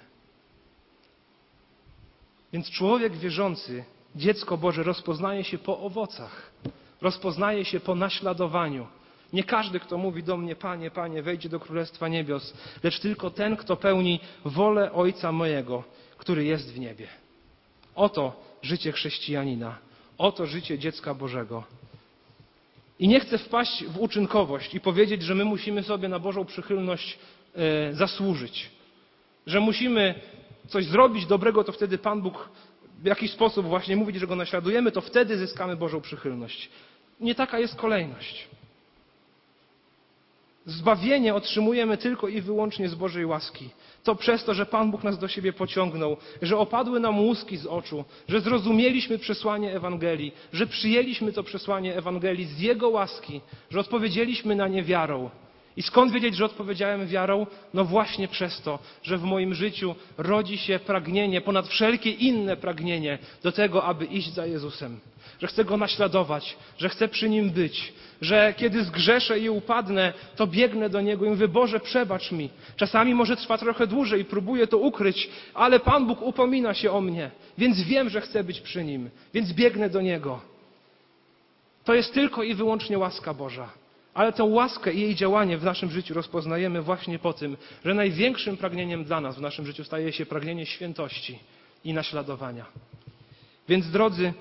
Więc 2.52 2.70
człowiek 2.70 3.16
wierzący, 3.16 3.84
dziecko 4.16 4.56
Boże, 4.56 4.82
rozpoznaje 4.82 5.44
się 5.44 5.58
po 5.58 5.80
owocach, 5.80 6.50
rozpoznaje 7.00 7.64
się 7.64 7.80
po 7.80 7.94
naśladowaniu. 7.94 8.86
Nie 9.33 9.45
każdy, 9.45 9.81
kto 9.81 9.99
mówi 9.99 10.23
do 10.23 10.37
mnie, 10.37 10.57
Panie, 10.57 10.90
Panie, 10.90 11.23
wejdzie 11.23 11.49
do 11.49 11.61
Królestwa 11.61 12.09
Niebios, 12.09 12.55
lecz 12.83 13.01
tylko 13.01 13.31
ten, 13.31 13.57
kto 13.57 13.77
pełni 13.77 14.21
wolę 14.45 14.93
Ojca 14.93 15.33
mojego, 15.33 15.85
który 16.19 16.45
jest 16.45 16.73
w 16.73 16.79
niebie. 16.79 17.09
Oto 17.95 18.43
życie 18.62 18.93
chrześcijanina, 18.93 19.79
oto 20.19 20.47
życie 20.47 20.79
dziecka 20.79 21.14
Bożego. 21.14 21.64
I 22.99 23.09
nie 23.09 23.21
chcę 23.21 23.38
wpaść 23.38 23.85
w 23.85 23.99
uczynkowość 23.99 24.75
i 24.75 24.81
powiedzieć, 24.81 25.23
że 25.23 25.35
my 25.35 25.45
musimy 25.45 25.83
sobie 25.83 26.09
na 26.09 26.19
Bożą 26.19 26.45
przychylność 26.45 27.19
e, 27.55 27.95
zasłużyć. 27.95 28.71
Że 29.47 29.61
musimy 29.61 30.14
coś 30.69 30.85
zrobić 30.85 31.27
dobrego, 31.27 31.64
to 31.64 31.73
wtedy 31.73 31.99
Pan 31.99 32.23
Bóg 32.23 32.49
w 32.99 33.05
jakiś 33.05 33.31
sposób 33.31 33.66
właśnie 33.66 33.97
mówić, 33.97 34.16
że 34.16 34.27
Go 34.27 34.37
naśladujemy, 34.37 34.93
to 34.93 35.01
wtedy 35.01 35.38
zyskamy 35.38 35.77
Bożą 35.77 36.01
przychylność. 36.01 36.69
Nie 37.21 37.35
taka 37.35 37.59
jest 37.59 37.77
kolejność. 37.77 38.49
Zbawienie 40.66 41.35
otrzymujemy 41.35 41.99
tylko 41.99 42.29
i 42.29 42.40
wyłącznie 42.40 42.88
z 42.88 42.94
Bożej 42.94 43.27
łaski. 43.27 43.68
To 44.05 44.14
przez 44.14 44.44
to, 44.44 44.55
że 44.55 44.66
Pan 44.66 44.90
Bóg 44.90 45.05
nas 45.05 45.18
do 45.18 45.29
siebie 45.29 45.53
pociągnął, 45.53 46.16
że 46.42 46.59
opadły 46.59 47.01
nam 47.01 47.20
łuski 47.20 47.57
z 47.57 47.66
oczu, 47.66 48.05
że 48.29 48.40
zrozumieliśmy 48.40 49.18
przesłanie 49.18 49.75
Ewangelii, 49.75 50.33
że 50.53 50.66
przyjęliśmy 50.66 51.33
to 51.33 51.42
przesłanie 51.42 51.96
Ewangelii 51.96 52.44
z 52.44 52.61
Jego 52.61 52.88
łaski, 52.88 53.40
że 53.70 53.81
odpowiedzieliśmy 53.81 54.57
na 54.57 54.68
nie 54.68 54.83
wiarą. 54.83 55.31
I 55.76 55.83
skąd 55.83 56.12
wiedzieć, 56.12 56.37
że 56.37 56.44
odpowiedziałem 56.44 57.06
wiarą? 57.06 57.46
No 57.74 57.85
właśnie 57.85 58.28
przez 58.28 58.61
to, 58.62 58.78
że 59.02 59.18
w 59.18 59.22
moim 59.22 59.54
życiu 59.54 59.94
rodzi 60.18 60.59
się 60.59 60.78
pragnienie, 60.78 61.40
ponad 61.40 61.68
wszelkie 61.68 62.11
inne 62.11 62.56
pragnienie, 62.56 63.18
do 63.42 63.52
tego, 63.52 63.85
aby 63.85 64.04
iść 64.04 64.33
za 64.35 64.46
Jezusem. 64.46 65.00
Że 65.40 65.46
chcę 65.46 65.64
Go 65.64 65.76
naśladować, 65.76 66.56
że 66.78 66.88
chcę 66.88 67.09
przy 67.09 67.28
Nim 67.28 67.50
być, 67.50 67.92
że 68.20 68.54
kiedy 68.56 68.85
zgrzeszę 68.85 69.38
i 69.38 69.50
upadnę, 69.50 70.12
to 70.37 70.46
biegnę 70.46 70.90
do 70.90 71.00
Niego 71.00 71.26
i 71.26 71.30
mówię, 71.30 71.48
Boże, 71.48 71.80
przebacz 71.80 72.33
mi. 72.33 72.50
Czasami 72.76 73.14
może 73.14 73.37
trwa 73.37 73.59
trochę 73.59 73.87
dłużej, 73.87 74.24
próbuję 74.24 74.66
to 74.66 74.78
ukryć, 74.78 75.30
ale 75.54 75.80
Pan 75.80 76.06
Bóg 76.06 76.22
upomina 76.22 76.74
się 76.74 76.90
o 76.90 77.00
mnie, 77.00 77.30
więc 77.59 77.80
wiem, 77.80 78.09
że 78.09 78.20
chcę 78.20 78.44
być 78.44 78.61
przy 78.61 78.85
Nim, 78.85 79.11
więc 79.35 79.52
biegnę 79.52 79.90
do 79.90 80.00
Niego. 80.00 80.40
To 81.85 81.94
jest 81.94 82.14
tylko 82.14 82.42
i 82.42 82.54
wyłącznie 82.54 82.98
łaska 82.98 83.35
Boża. 83.35 83.80
Ale 84.20 84.33
tę 84.33 84.44
łaskę 84.44 84.92
i 84.92 85.00
jej 85.00 85.14
działanie 85.14 85.59
w 85.59 85.64
naszym 85.64 85.90
życiu 85.90 86.14
rozpoznajemy 86.14 86.83
właśnie 86.83 87.18
po 87.18 87.33
tym, 87.33 87.56
że 87.85 87.94
największym 87.94 88.56
pragnieniem 88.56 89.04
dla 89.04 89.20
nas 89.20 89.37
w 89.37 89.40
naszym 89.40 89.66
życiu 89.66 89.85
staje 89.85 90.12
się 90.12 90.26
pragnienie 90.26 90.66
świętości 90.66 91.38
i 91.85 91.92
naśladowania. 91.92 92.66
Więc 93.68 93.90
drodzy, 93.90 94.33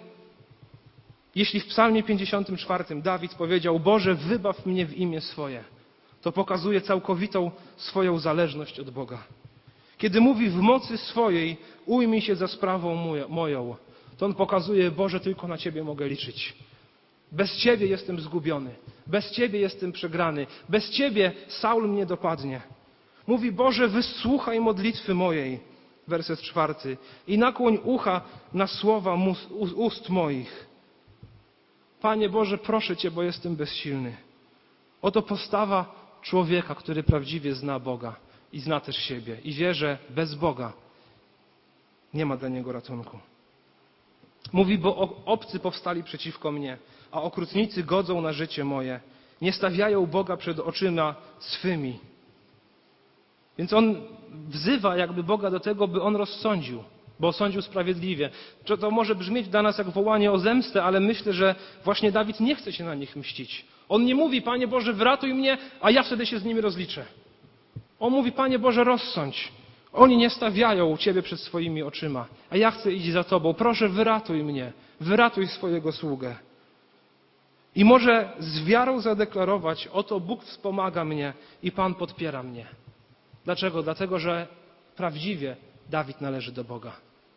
jeśli 1.36 1.60
w 1.60 1.66
Psalmie 1.66 2.04
54 2.04 3.02
Dawid 3.02 3.36
powiedział: 3.36 3.80
Boże, 3.80 4.16
wybaw 4.16 4.66
mnie 4.66 4.86
w 4.86 4.98
imię 4.98 5.22
swoje, 5.22 5.64
to 6.22 6.32
pokazuje 6.32 6.82
całkowitą 6.82 7.52
swoją 7.78 8.20
zależność 8.20 8.80
od 8.80 8.90
Boga. 8.90 9.24
Kiedy 9.98 10.22
mówi 10.22 10.50
w 10.50 10.56
mocy 10.56 10.98
swojej, 10.98 11.58
ujmij 11.86 12.22
się 12.22 12.36
za 12.36 12.48
sprawą 12.48 12.96
moją, 13.30 13.76
to 14.18 14.26
on 14.26 14.34
pokazuje: 14.34 14.92
Boże, 14.92 15.20
tylko 15.20 15.48
na 15.48 15.58
Ciebie 15.58 15.84
mogę 15.84 16.08
liczyć. 16.08 16.56
Bez 17.32 17.58
Ciebie 17.58 17.88
jestem 17.88 18.20
zgubiony. 18.20 18.76
Bez 19.08 19.32
Ciebie 19.32 19.60
jestem 19.60 19.92
przegrany. 19.92 20.48
Bez 20.70 20.90
Ciebie 20.90 21.32
Saul 21.48 21.88
mnie 21.88 22.06
dopadnie. 22.06 22.62
Mówi 23.28 23.52
Boże, 23.52 23.88
wysłuchaj 23.88 24.60
modlitwy 24.60 25.14
mojej. 25.14 25.60
Werset 26.08 26.42
czwarty. 26.42 26.98
I 27.28 27.38
nakłoń 27.38 27.80
ucha 27.84 28.22
na 28.54 28.68
słowa 28.68 29.18
ust 29.76 30.10
moich. 30.10 30.68
Panie 32.02 32.30
Boże, 32.30 32.58
proszę 32.58 32.98
Cię, 32.98 33.12
bo 33.12 33.24
jestem 33.24 33.56
bezsilny. 33.56 34.18
Oto 35.02 35.22
postawa 35.22 35.96
człowieka, 36.22 36.76
który 36.76 37.04
prawdziwie 37.04 37.56
zna 37.56 37.80
Boga 37.80 38.16
i 38.54 38.60
zna 38.60 38.80
też 38.80 38.96
siebie 38.96 39.38
i 39.44 39.54
wie, 39.54 39.74
że 39.74 39.98
bez 40.10 40.36
Boga 40.36 40.74
nie 42.14 42.26
ma 42.26 42.38
dla 42.38 42.50
niego 42.50 42.72
ratunku. 42.72 43.20
Mówi, 44.54 44.78
bo 44.78 45.24
obcy 45.26 45.60
powstali 45.60 46.04
przeciwko 46.04 46.52
mnie 46.52 46.78
a 47.12 47.22
okrutnicy 47.22 47.84
godzą 47.84 48.22
na 48.22 48.34
życie 48.34 48.64
moje. 48.64 49.00
Nie 49.42 49.54
stawiają 49.54 50.06
Boga 50.06 50.38
przed 50.38 50.60
oczyma 50.60 51.16
swymi. 51.40 52.00
Więc 53.58 53.74
on 53.74 54.02
wzywa 54.50 54.98
jakby 54.98 55.24
Boga 55.24 55.52
do 55.52 55.60
tego, 55.60 55.88
by 55.88 56.02
on 56.02 56.16
rozsądził, 56.16 56.84
bo 57.20 57.28
osądził 57.28 57.62
sprawiedliwie. 57.62 58.30
To 58.80 58.92
może 58.92 59.16
brzmieć 59.16 59.48
dla 59.48 59.62
nas 59.62 59.78
jak 59.78 59.90
wołanie 59.90 60.32
o 60.32 60.40
zemstę, 60.40 60.84
ale 60.84 61.00
myślę, 61.00 61.34
że 61.34 61.56
właśnie 61.86 62.12
Dawid 62.12 62.40
nie 62.40 62.56
chce 62.56 62.74
się 62.74 62.84
na 62.84 62.96
nich 62.96 63.16
mścić. 63.16 63.66
On 63.90 64.06
nie 64.06 64.16
mówi, 64.16 64.42
Panie 64.42 64.68
Boże, 64.68 64.94
wyratuj 64.94 65.34
mnie, 65.34 65.58
a 65.82 65.92
ja 65.92 66.04
wtedy 66.04 66.26
się 66.26 66.40
z 66.40 66.46
nimi 66.46 66.62
rozliczę. 66.62 67.06
On 68.00 68.14
mówi, 68.14 68.32
Panie 68.32 68.60
Boże, 68.60 68.84
rozsądź. 68.84 69.52
Oni 69.94 70.18
nie 70.18 70.30
stawiają 70.30 70.98
Ciebie 70.98 71.22
przed 71.22 71.40
swoimi 71.40 71.84
oczyma, 71.84 72.26
a 72.50 72.58
ja 72.58 72.72
chcę 72.72 72.94
iść 72.94 73.12
za 73.12 73.24
Tobą. 73.24 73.54
Proszę, 73.54 73.90
wyratuj 73.90 74.44
mnie, 74.44 74.72
wyratuj 75.00 75.48
swojego 75.48 75.92
sługę. 75.92 76.36
I 77.80 77.86
może 77.86 78.34
z 78.40 78.64
wiarą 78.64 79.02
zadeklarować: 79.02 79.88
Oto 79.88 80.20
Bóg 80.20 80.44
wspomaga 80.44 81.06
mnie 81.06 81.34
i 81.64 81.72
Pan 81.72 81.96
podpiera 81.96 82.44
mnie. 82.44 82.66
Dlaczego? 83.46 83.84
Dlatego, 83.84 84.20
że 84.20 84.48
prawdziwie 84.96 85.56
Dawid 85.90 86.22
należy 86.22 86.52
do 86.52 86.64
Boga 86.64 86.92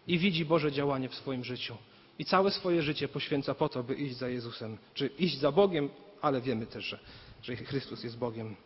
i 0.06 0.18
widzi 0.18 0.44
Boże 0.44 0.72
działanie 0.72 1.08
w 1.08 1.14
swoim 1.14 1.44
życiu. 1.44 1.76
I 2.18 2.24
całe 2.24 2.50
swoje 2.50 2.82
życie 2.82 3.08
poświęca 3.08 3.54
po 3.54 3.68
to, 3.68 3.82
by 3.82 3.94
iść 3.94 4.16
za 4.16 4.28
Jezusem, 4.28 4.78
czy 4.94 5.06
iść 5.06 5.38
za 5.38 5.52
Bogiem, 5.52 5.88
ale 6.22 6.40
wiemy 6.40 6.66
też, 6.66 6.84
że, 6.84 6.98
że 7.42 7.56
Chrystus 7.56 8.04
jest 8.04 8.18
Bogiem. 8.18 8.56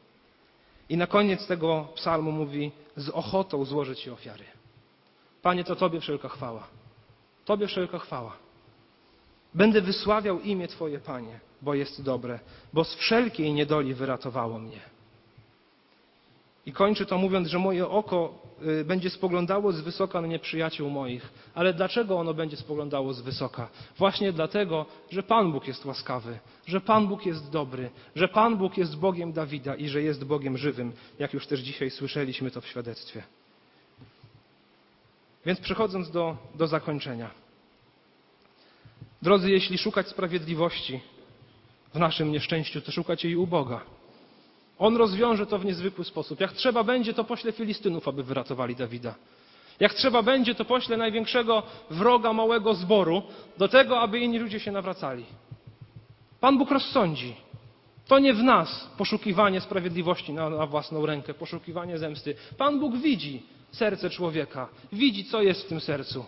I 0.88 0.96
na 0.96 1.06
koniec 1.06 1.46
tego 1.46 1.88
psalmu 1.94 2.32
mówi: 2.32 2.72
Z 2.96 3.08
ochotą 3.08 3.64
złożyć 3.64 4.00
Ci 4.00 4.10
ofiary. 4.10 4.44
Panie, 5.42 5.64
to 5.64 5.76
Tobie 5.76 6.00
wszelka 6.00 6.28
chwała. 6.28 6.68
Tobie 7.44 7.66
wszelka 7.66 7.98
chwała. 7.98 8.36
Będę 9.54 9.80
wysławiał 9.80 10.40
imię 10.40 10.68
Twoje, 10.68 10.98
Panie, 10.98 11.40
bo 11.62 11.74
jest 11.74 12.02
dobre, 12.02 12.38
bo 12.72 12.84
z 12.84 12.94
wszelkiej 12.94 13.52
niedoli 13.52 13.94
wyratowało 13.94 14.58
mnie. 14.58 14.80
I 16.66 16.72
kończy 16.72 17.06
to 17.06 17.18
mówiąc, 17.18 17.48
że 17.48 17.58
moje 17.58 17.88
oko 17.88 18.38
y, 18.80 18.84
będzie 18.84 19.10
spoglądało 19.10 19.72
z 19.72 19.80
wysoka 19.80 20.20
na 20.20 20.26
nieprzyjaciół 20.26 20.90
moich. 20.90 21.32
Ale 21.54 21.74
dlaczego 21.74 22.18
ono 22.18 22.34
będzie 22.34 22.56
spoglądało 22.56 23.12
z 23.14 23.20
wysoka? 23.20 23.68
Właśnie 23.98 24.32
dlatego, 24.32 24.86
że 25.10 25.22
Pan 25.22 25.52
Bóg 25.52 25.68
jest 25.68 25.84
łaskawy, 25.84 26.38
że 26.66 26.80
Pan 26.80 27.06
Bóg 27.08 27.26
jest 27.26 27.50
dobry, 27.50 27.90
że 28.16 28.28
Pan 28.28 28.56
Bóg 28.56 28.76
jest 28.76 28.96
Bogiem 28.96 29.32
Dawida 29.32 29.74
i 29.74 29.88
że 29.88 30.02
jest 30.02 30.24
Bogiem 30.24 30.58
żywym, 30.58 30.92
jak 31.18 31.34
już 31.34 31.46
też 31.46 31.60
dzisiaj 31.60 31.90
słyszeliśmy 31.90 32.50
to 32.50 32.60
w 32.60 32.66
świadectwie. 32.66 33.22
Więc 35.46 35.60
przechodząc 35.60 36.10
do, 36.10 36.36
do 36.54 36.66
zakończenia. 36.66 37.30
Drodzy, 39.22 39.50
jeśli 39.50 39.78
szukać 39.78 40.08
sprawiedliwości 40.08 41.00
w 41.94 41.99
naszym 41.99 42.33
nieszczęściu, 42.33 42.81
to 42.81 42.92
szukać 42.92 43.25
jej 43.25 43.37
u 43.37 43.46
Boga. 43.46 43.81
On 44.79 44.96
rozwiąże 44.96 45.46
to 45.46 45.59
w 45.59 45.64
niezwykły 45.64 46.05
sposób. 46.05 46.40
Jak 46.40 46.53
trzeba 46.53 46.85
będzie, 46.85 47.14
to 47.14 47.25
pośle 47.25 47.53
Filistynów, 47.53 48.09
aby 48.09 48.22
wyratowali 48.22 48.77
Dawida. 48.77 49.14
Jak 49.81 49.94
trzeba 49.94 50.22
będzie, 50.22 50.55
to 50.55 50.64
pośle 50.64 50.96
największego 50.96 51.62
wroga 51.90 52.33
małego 52.33 52.75
zboru 52.75 53.22
do 53.59 53.68
tego, 53.68 54.01
aby 54.01 54.18
inni 54.18 54.38
ludzie 54.38 54.61
się 54.61 54.72
nawracali. 54.72 55.25
Pan 56.40 56.59
Bóg 56.59 56.70
rozsądzi. 56.70 57.35
To 58.07 58.18
nie 58.18 58.35
w 58.35 58.42
nas 58.42 58.90
poszukiwanie 58.99 59.61
sprawiedliwości 59.61 60.33
na, 60.33 60.51
na, 60.51 60.66
własną 60.66 61.07
rękę, 61.07 61.35
poszukiwanie 61.35 61.99
zemsty. 61.99 62.35
Pan 62.57 62.81
Bóg 62.81 62.96
widzi 62.96 63.42
serce 63.72 64.11
człowieka, 64.11 64.68
widzi, 64.92 65.25
co 65.25 65.42
jest 65.42 65.62
w 65.62 65.68
tym 65.68 65.81
sercu. 65.81 66.25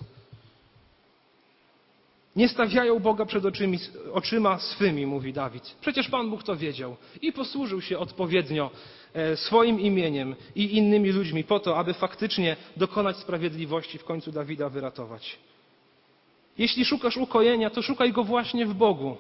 Nie 2.39 2.49
stawiają 2.49 2.99
Boga 2.99 3.25
przed 3.27 3.45
oczymi, 3.45 3.79
oczyma 4.13 4.59
swymi, 4.59 5.07
mówi 5.07 5.33
Dawid. 5.33 5.77
Przecież 5.81 6.09
Pan 6.09 6.31
Bóg 6.31 6.43
to 6.43 6.57
wiedział 6.57 6.97
i 7.23 7.33
posłużył 7.33 7.81
się 7.81 7.99
odpowiednio 7.99 8.71
e, 9.15 9.37
swoim 9.37 9.81
imieniem 9.81 10.37
i 10.55 10.77
innymi 10.77 11.13
ludźmi 11.13 11.45
po 11.45 11.61
to, 11.61 11.79
aby 11.79 11.95
faktycznie 11.95 12.57
dokonać 12.77 13.17
sprawiedliwości, 13.17 13.99
w 13.99 14.05
końcu 14.05 14.33
Dawida 14.33 14.69
wyratować. 14.69 15.39
Jeśli 16.59 16.85
szukasz 16.85 17.17
ukojenia, 17.17 17.71
to 17.71 17.83
szukaj 17.83 18.13
go 18.13 18.25
właśnie 18.25 18.67
w 18.67 18.75
Bogu. 18.75 19.17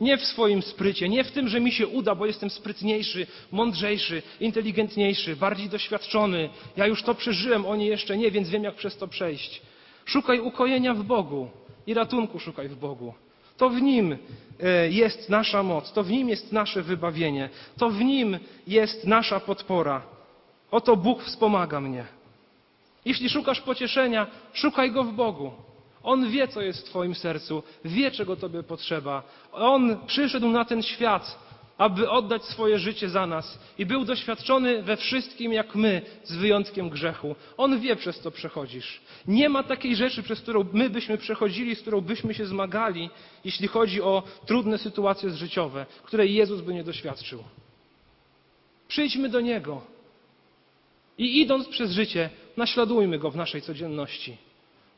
Nie 0.00 0.16
w 0.16 0.24
swoim 0.24 0.62
sprycie, 0.62 1.08
nie 1.08 1.24
w 1.24 1.32
tym, 1.32 1.48
że 1.48 1.60
mi 1.60 1.72
się 1.72 1.86
uda, 1.86 2.14
bo 2.14 2.26
jestem 2.26 2.50
sprytniejszy, 2.50 3.26
mądrzejszy, 3.52 4.22
inteligentniejszy, 4.40 5.36
bardziej 5.36 5.68
doświadczony. 5.68 6.48
Ja 6.76 6.86
już 6.86 7.02
to 7.02 7.14
przeżyłem, 7.14 7.66
oni 7.66 7.86
jeszcze 7.86 8.16
nie, 8.16 8.30
więc 8.30 8.48
wiem, 8.48 8.64
jak 8.64 8.74
przez 8.74 8.96
to 8.96 9.08
przejść. 9.08 9.62
Szukaj 10.04 10.40
ukojenia 10.40 10.94
w 10.94 11.02
Bogu 11.02 11.50
i 11.86 11.94
ratunku 11.94 12.38
szukaj 12.38 12.68
w 12.68 12.76
Bogu. 12.76 13.14
To 13.56 13.70
w 13.70 13.82
Nim 13.82 14.16
e, 14.60 14.90
jest 14.90 15.28
nasza 15.28 15.62
moc, 15.62 15.92
to 15.92 16.02
w 16.02 16.10
Nim 16.10 16.28
jest 16.28 16.52
nasze 16.52 16.82
wybawienie, 16.82 17.48
to 17.78 17.90
w 17.90 18.00
Nim 18.00 18.38
jest 18.66 19.06
nasza 19.06 19.40
podpora. 19.40 20.02
Oto 20.70 20.96
Bóg 20.96 21.22
wspomaga 21.22 21.80
mnie. 21.80 22.04
Jeśli 23.04 23.28
szukasz 23.30 23.60
pocieszenia, 23.60 24.26
szukaj 24.52 24.92
go 24.92 25.04
w 25.04 25.12
Bogu. 25.12 25.50
On 26.02 26.30
wie, 26.30 26.48
co 26.48 26.62
jest 26.62 26.80
w 26.80 26.90
Twoim 26.90 27.14
sercu, 27.14 27.62
wie, 27.84 28.10
czego 28.10 28.36
Tobie 28.36 28.62
potrzeba. 28.62 29.22
On 29.52 29.96
przyszedł 30.06 30.48
na 30.48 30.64
ten 30.64 30.82
świat, 30.82 31.38
aby 31.78 32.10
oddać 32.10 32.44
swoje 32.44 32.78
życie 32.78 33.08
za 33.08 33.26
nas 33.26 33.58
i 33.78 33.86
był 33.86 34.04
doświadczony 34.04 34.82
we 34.82 34.96
wszystkim 34.96 35.52
jak 35.52 35.74
my, 35.74 36.02
z 36.24 36.36
wyjątkiem 36.36 36.90
grzechu. 36.90 37.36
On 37.56 37.80
wie, 37.80 37.96
przez 37.96 38.20
co 38.20 38.30
przechodzisz. 38.30 39.00
Nie 39.28 39.48
ma 39.48 39.62
takiej 39.62 39.96
rzeczy, 39.96 40.22
przez 40.22 40.40
którą 40.40 40.64
my 40.72 40.90
byśmy 40.90 41.18
przechodzili, 41.18 41.74
z 41.74 41.80
którą 41.80 42.00
byśmy 42.00 42.34
się 42.34 42.46
zmagali, 42.46 43.10
jeśli 43.44 43.68
chodzi 43.68 44.02
o 44.02 44.22
trudne 44.46 44.78
sytuacje 44.78 45.30
życiowe, 45.30 45.86
której 46.02 46.34
Jezus 46.34 46.60
by 46.60 46.74
nie 46.74 46.84
doświadczył. 46.84 47.44
Przyjdźmy 48.88 49.28
do 49.28 49.40
Niego 49.40 49.82
i 51.18 51.40
idąc 51.40 51.68
przez 51.68 51.90
życie, 51.90 52.30
naśladujmy 52.56 53.18
Go 53.18 53.30
w 53.30 53.36
naszej 53.36 53.62
codzienności. 53.62 54.36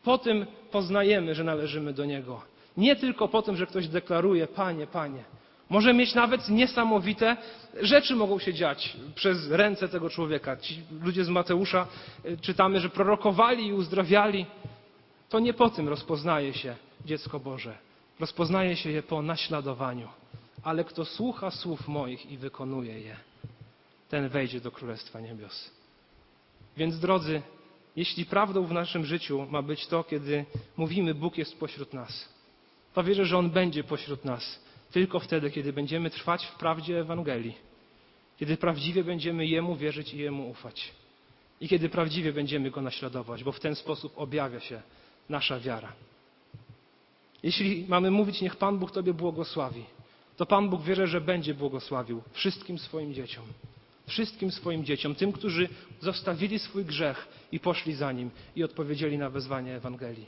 Po 0.03 0.19
tym 0.19 0.47
poznajemy, 0.71 1.35
że 1.35 1.45
należymy 1.45 1.93
do 1.93 2.05
Niego. 2.05 2.43
Nie 2.77 2.97
tylko 2.97 3.29
po 3.29 3.43
tym, 3.43 3.57
że 3.57 3.67
ktoś 3.67 3.89
deklaruje, 3.89 4.47
Panie, 4.47 4.87
Panie. 4.87 5.25
Może 5.71 5.95
mieć 5.95 6.15
nawet 6.15 6.49
niesamowite 6.49 7.37
rzeczy 7.81 8.17
mogą 8.17 8.39
się 8.39 8.55
dziać 8.55 8.97
przez 9.15 9.51
ręce 9.51 9.89
tego 9.89 10.11
człowieka. 10.11 10.57
Ci 10.57 10.83
ludzie 11.03 11.25
z 11.25 11.29
Mateusza 11.29 11.87
y, 12.25 12.39
czytamy, 12.39 12.81
że 12.81 12.89
prorokowali 12.89 13.67
i 13.67 13.73
uzdrawiali. 13.73 14.47
To 15.29 15.39
nie 15.39 15.55
po 15.55 15.71
tym 15.71 15.89
rozpoznaje 15.89 16.55
się 16.55 16.77
dziecko 17.05 17.41
Boże. 17.41 17.79
Rozpoznaje 18.21 18.77
się 18.77 18.91
je 18.91 19.03
po 19.03 19.23
naśladowaniu. 19.23 20.09
Ale 20.63 20.85
kto 20.85 21.05
słucha 21.05 21.51
słów 21.51 21.89
moich 21.89 22.31
i 22.31 22.39
wykonuje 22.39 23.01
je, 23.01 23.17
ten 24.09 24.29
wejdzie 24.29 24.61
do 24.61 24.71
Królestwa 24.71 25.21
Niebios. 25.21 25.71
Więc 26.77 26.99
drodzy, 26.99 27.43
jeśli 27.97 28.27
prawdą 28.27 28.65
w 28.65 28.73
naszym 28.73 29.05
życiu 29.05 29.47
ma 29.51 29.63
być 29.63 29.87
to, 29.87 30.05
kiedy 30.05 30.45
mówimy 30.77 31.15
Bóg 31.15 31.39
jest 31.39 31.59
pośród 31.59 31.93
nas, 31.93 32.29
to 32.95 33.05
wierzę, 33.05 33.25
że 33.25 33.39
On 33.39 33.51
będzie 33.51 33.85
pośród 33.85 34.25
nas 34.25 34.68
tylko 34.93 35.21
wtedy, 35.21 35.51
kiedy 35.51 35.73
będziemy 35.73 36.11
trwać 36.11 36.47
w 36.47 36.55
prawdzie 36.55 37.01
Ewangelii, 37.01 37.55
kiedy 38.39 38.57
prawdziwie 38.57 39.05
będziemy 39.05 39.47
Jemu 39.47 39.77
wierzyć 39.77 40.15
i 40.15 40.19
Jemu 40.19 40.51
ufać 40.51 40.93
i 41.61 41.69
kiedy 41.69 41.89
prawdziwie 41.89 42.33
będziemy 42.33 42.71
Go 42.71 42.83
naśladować, 42.83 43.45
bo 43.45 43.53
w 43.53 43.61
ten 43.61 43.75
sposób 43.75 44.13
objawia 44.17 44.61
się 44.61 44.83
nasza 45.29 45.61
wiara. 45.61 45.93
Jeśli 47.43 47.85
mamy 47.89 48.11
mówić, 48.11 48.41
niech 48.41 48.57
Pan 48.57 48.79
Bóg 48.79 48.91
Tobie 48.91 49.15
błogosławi, 49.15 49.85
to 50.37 50.47
Pan 50.47 50.69
Bóg 50.69 50.83
wierzę, 50.83 51.07
że 51.07 51.21
będzie 51.21 51.55
błogosławił 51.55 52.23
wszystkim 52.33 52.79
swoim 52.79 53.15
dzieciom. 53.15 53.45
Wszystkim 54.07 54.53
swoim 54.53 54.85
dzieciom, 54.85 55.15
tym, 55.15 55.33
którzy 55.33 55.69
zostawili 56.01 56.59
swój 56.59 56.85
grzech 56.85 57.29
i 57.53 57.61
poszli 57.61 57.95
za 57.95 58.13
nim 58.13 58.31
i 58.57 58.65
odpowiedzieli 58.65 59.19
na 59.19 59.31
wezwanie 59.31 59.75
Ewangelii. 59.75 60.27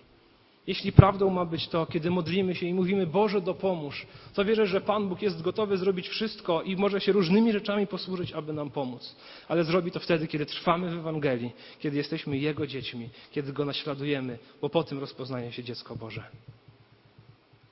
Jeśli 0.66 0.92
prawdą 0.92 1.30
ma 1.30 1.44
być 1.44 1.68
to, 1.68 1.86
kiedy 1.86 2.10
modlimy 2.10 2.54
się 2.54 2.66
i 2.66 2.74
mówimy 2.74 3.06
Boże 3.06 3.40
dopomóż, 3.40 4.06
to 4.34 4.44
wierzę, 4.44 4.66
że 4.66 4.80
Pan 4.80 5.08
Bóg 5.08 5.22
jest 5.22 5.42
gotowy 5.42 5.78
zrobić 5.78 6.08
wszystko 6.08 6.62
i 6.62 6.76
może 6.76 7.00
się 7.00 7.12
różnymi 7.12 7.52
rzeczami 7.52 7.86
posłużyć, 7.86 8.32
aby 8.32 8.52
nam 8.52 8.70
pomóc. 8.70 9.16
Ale 9.48 9.64
zrobi 9.64 9.90
to 9.90 10.00
wtedy, 10.00 10.26
kiedy 10.28 10.46
trwamy 10.46 10.90
w 10.90 10.98
Ewangelii, 10.98 11.52
kiedy 11.78 11.96
jesteśmy 11.96 12.38
Jego 12.38 12.66
dziećmi, 12.66 13.08
kiedy 13.32 13.52
Go 13.52 13.64
naśladujemy, 13.64 14.38
bo 14.60 14.68
po 14.68 14.84
tym 14.84 14.98
rozpoznaje 14.98 15.52
się 15.52 15.64
dziecko 15.64 15.96
Boże. 15.96 16.24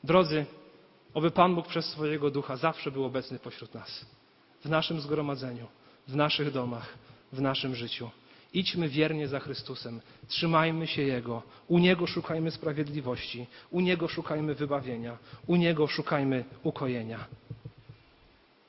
Drodzy, 0.04 0.46
oby 1.14 1.30
Pan 1.30 1.54
Bóg 1.54 1.66
przez 1.66 1.84
swojego 1.86 2.30
ducha 2.30 2.56
zawsze 2.56 2.90
był 2.90 3.04
obecny 3.04 3.38
pośród 3.38 3.74
nas, 3.74 4.06
w 4.64 4.68
naszym 4.68 5.00
zgromadzeniu, 5.00 5.66
w 6.08 6.16
naszych 6.16 6.52
domach, 6.52 6.94
w 7.32 7.40
naszym 7.40 7.74
życiu. 7.74 8.10
Idźmy 8.54 8.88
wiernie 8.88 9.28
za 9.28 9.40
Chrystusem, 9.40 10.00
trzymajmy 10.28 10.86
się 10.86 11.02
Jego, 11.02 11.42
u 11.68 11.78
Niego 11.78 12.06
szukajmy 12.06 12.50
sprawiedliwości, 12.50 13.46
u 13.70 13.80
Niego 13.80 14.08
szukajmy 14.08 14.54
wybawienia, 14.54 15.18
u 15.46 15.56
Niego 15.56 15.86
szukajmy 15.86 16.44
ukojenia. 16.62 17.26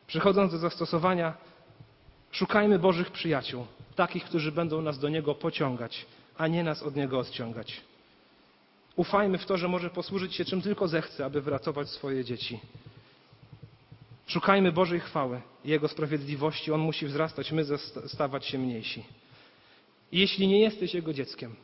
Przechodząc 0.08 0.52
do 0.52 0.58
zastosowania, 0.58 1.34
szukajmy 2.32 2.80
Bożych 2.80 3.12
przyjaciół, 3.12 3.66
takich, 3.96 4.24
którzy 4.26 4.52
będą 4.52 4.82
nas 4.82 5.00
do 5.00 5.10
Niego 5.10 5.36
pociągać, 5.36 6.06
a 6.38 6.48
nie 6.48 6.64
nas 6.64 6.84
od 6.84 6.96
Niego 6.96 7.20
odciągać. 7.20 7.82
Ufajmy 8.96 9.38
w 9.38 9.46
to, 9.46 9.58
że 9.58 9.68
może 9.68 9.90
posłużyć 9.90 10.36
się 10.36 10.46
czym 10.46 10.62
tylko 10.62 10.88
zechce, 10.88 11.26
aby 11.26 11.42
wyratować 11.42 11.90
swoje 11.90 12.24
dzieci. 12.24 12.60
Szukajmy 14.28 14.72
Bożej 14.72 15.00
chwały, 15.00 15.42
Jego 15.66 15.88
sprawiedliwości. 15.88 16.72
On 16.72 16.82
musi 16.82 17.06
wzrastać, 17.06 17.52
my 17.52 17.66
stawać 18.08 18.46
się 18.46 18.58
mniejsi. 18.58 19.04
Jeśli 20.12 20.48
nie 20.48 20.60
jesteś 20.60 20.94
Jego 20.94 21.14
dzieckiem, 21.14 21.56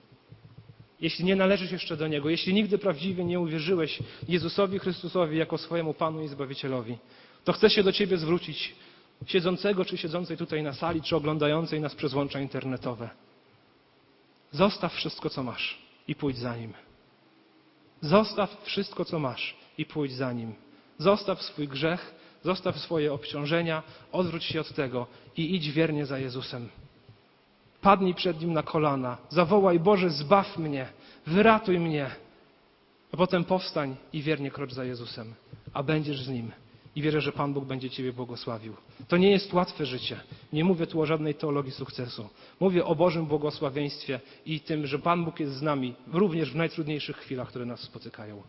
jeśli 1.02 1.26
nie 1.26 1.36
należysz 1.36 1.72
jeszcze 1.72 1.98
do 1.98 2.08
Niego, 2.08 2.30
jeśli 2.30 2.54
nigdy 2.54 2.78
prawdziwie 2.78 3.26
nie 3.26 3.40
uwierzyłeś 3.40 4.00
Jezusowi 4.28 4.80
Chrystusowi 4.80 5.38
jako 5.38 5.58
swojemu 5.58 5.94
Panu 5.94 6.24
i 6.24 6.28
Zbawicielowi, 6.28 6.98
to 7.44 7.54
chcę 7.54 7.70
się 7.70 7.84
do 7.84 7.92
Ciebie 7.92 8.18
zwrócić, 8.18 8.76
siedzącego 9.26 9.86
czy 9.86 9.98
siedzącej 9.98 10.38
tutaj 10.38 10.64
na 10.64 10.74
sali, 10.74 11.02
czy 11.02 11.16
oglądającej 11.16 11.82
nas 11.82 11.96
przez 11.96 12.14
łącza 12.14 12.40
internetowe. 12.40 13.10
Zostaw 14.52 14.94
wszystko, 14.94 15.30
co 15.30 15.44
masz 15.44 15.78
i 16.08 16.16
pójdź 16.16 16.38
za 16.38 16.58
Nim. 16.58 16.74
Zostaw 18.02 18.62
wszystko, 18.64 19.06
co 19.06 19.20
masz 19.20 19.56
i 19.78 19.86
pójdź 19.86 20.14
za 20.14 20.34
Nim. 20.34 20.54
Zostaw 20.98 21.42
swój 21.42 21.68
grzech, 21.68 22.16
zostaw 22.44 22.80
swoje 22.80 23.14
obciążenia, 23.14 23.84
odwróć 24.12 24.44
się 24.44 24.62
od 24.62 24.74
tego 24.74 25.08
i 25.38 25.56
idź 25.56 25.72
wiernie 25.72 26.06
za 26.06 26.20
Jezusem. 26.20 26.70
Padnij 27.86 28.14
przed 28.14 28.42
Nim 28.42 28.54
na 28.54 28.64
kolana, 28.64 29.18
zawołaj 29.30 29.80
Boże, 29.80 30.10
zbaw 30.10 30.58
mnie, 30.58 30.88
wyratuj 31.28 31.80
mnie. 31.80 32.10
A 33.12 33.18
potem 33.18 33.44
powstań 33.44 33.96
i 34.14 34.22
wiernie 34.22 34.52
krocz 34.52 34.74
za 34.74 34.84
Jezusem, 34.84 35.34
a 35.74 35.84
będziesz 35.84 36.22
z 36.22 36.30
Nim. 36.30 36.52
I 36.96 37.02
wierzę, 37.02 37.22
że 37.22 37.32
Pan 37.32 37.54
Bóg 37.54 37.66
będzie 37.66 37.90
Ciebie 37.90 38.14
błogosławił. 38.14 38.74
To 39.08 39.18
nie 39.18 39.32
jest 39.32 39.54
łatwe 39.54 39.86
życie. 39.86 40.20
Nie 40.54 40.64
mówię 40.64 40.88
tu 40.88 41.02
o 41.02 41.06
żadnej 41.06 41.36
teologii 41.36 41.72
sukcesu. 41.72 42.30
Mówię 42.60 42.86
o 42.86 42.96
Bożym 42.96 43.26
błogosławieństwie 43.26 44.20
i 44.46 44.60
tym, 44.60 44.88
że 44.88 45.00
Pan 45.00 45.26
Bóg 45.26 45.40
jest 45.40 45.54
z 45.54 45.62
nami 45.62 45.96
również 46.14 46.52
w 46.52 46.56
najtrudniejszych 46.56 47.18
chwilach, 47.18 47.48
które 47.48 47.66
nas 47.66 47.80
spotykają. 47.80 48.42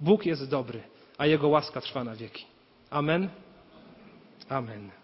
Bóg 0.00 0.26
jest 0.26 0.50
dobry, 0.50 0.80
a 1.18 1.26
Jego 1.26 1.48
łaska 1.48 1.80
trwa 1.80 2.04
na 2.04 2.14
wieki. 2.16 2.44
Amen. 2.90 3.28
Amen. 4.48 4.90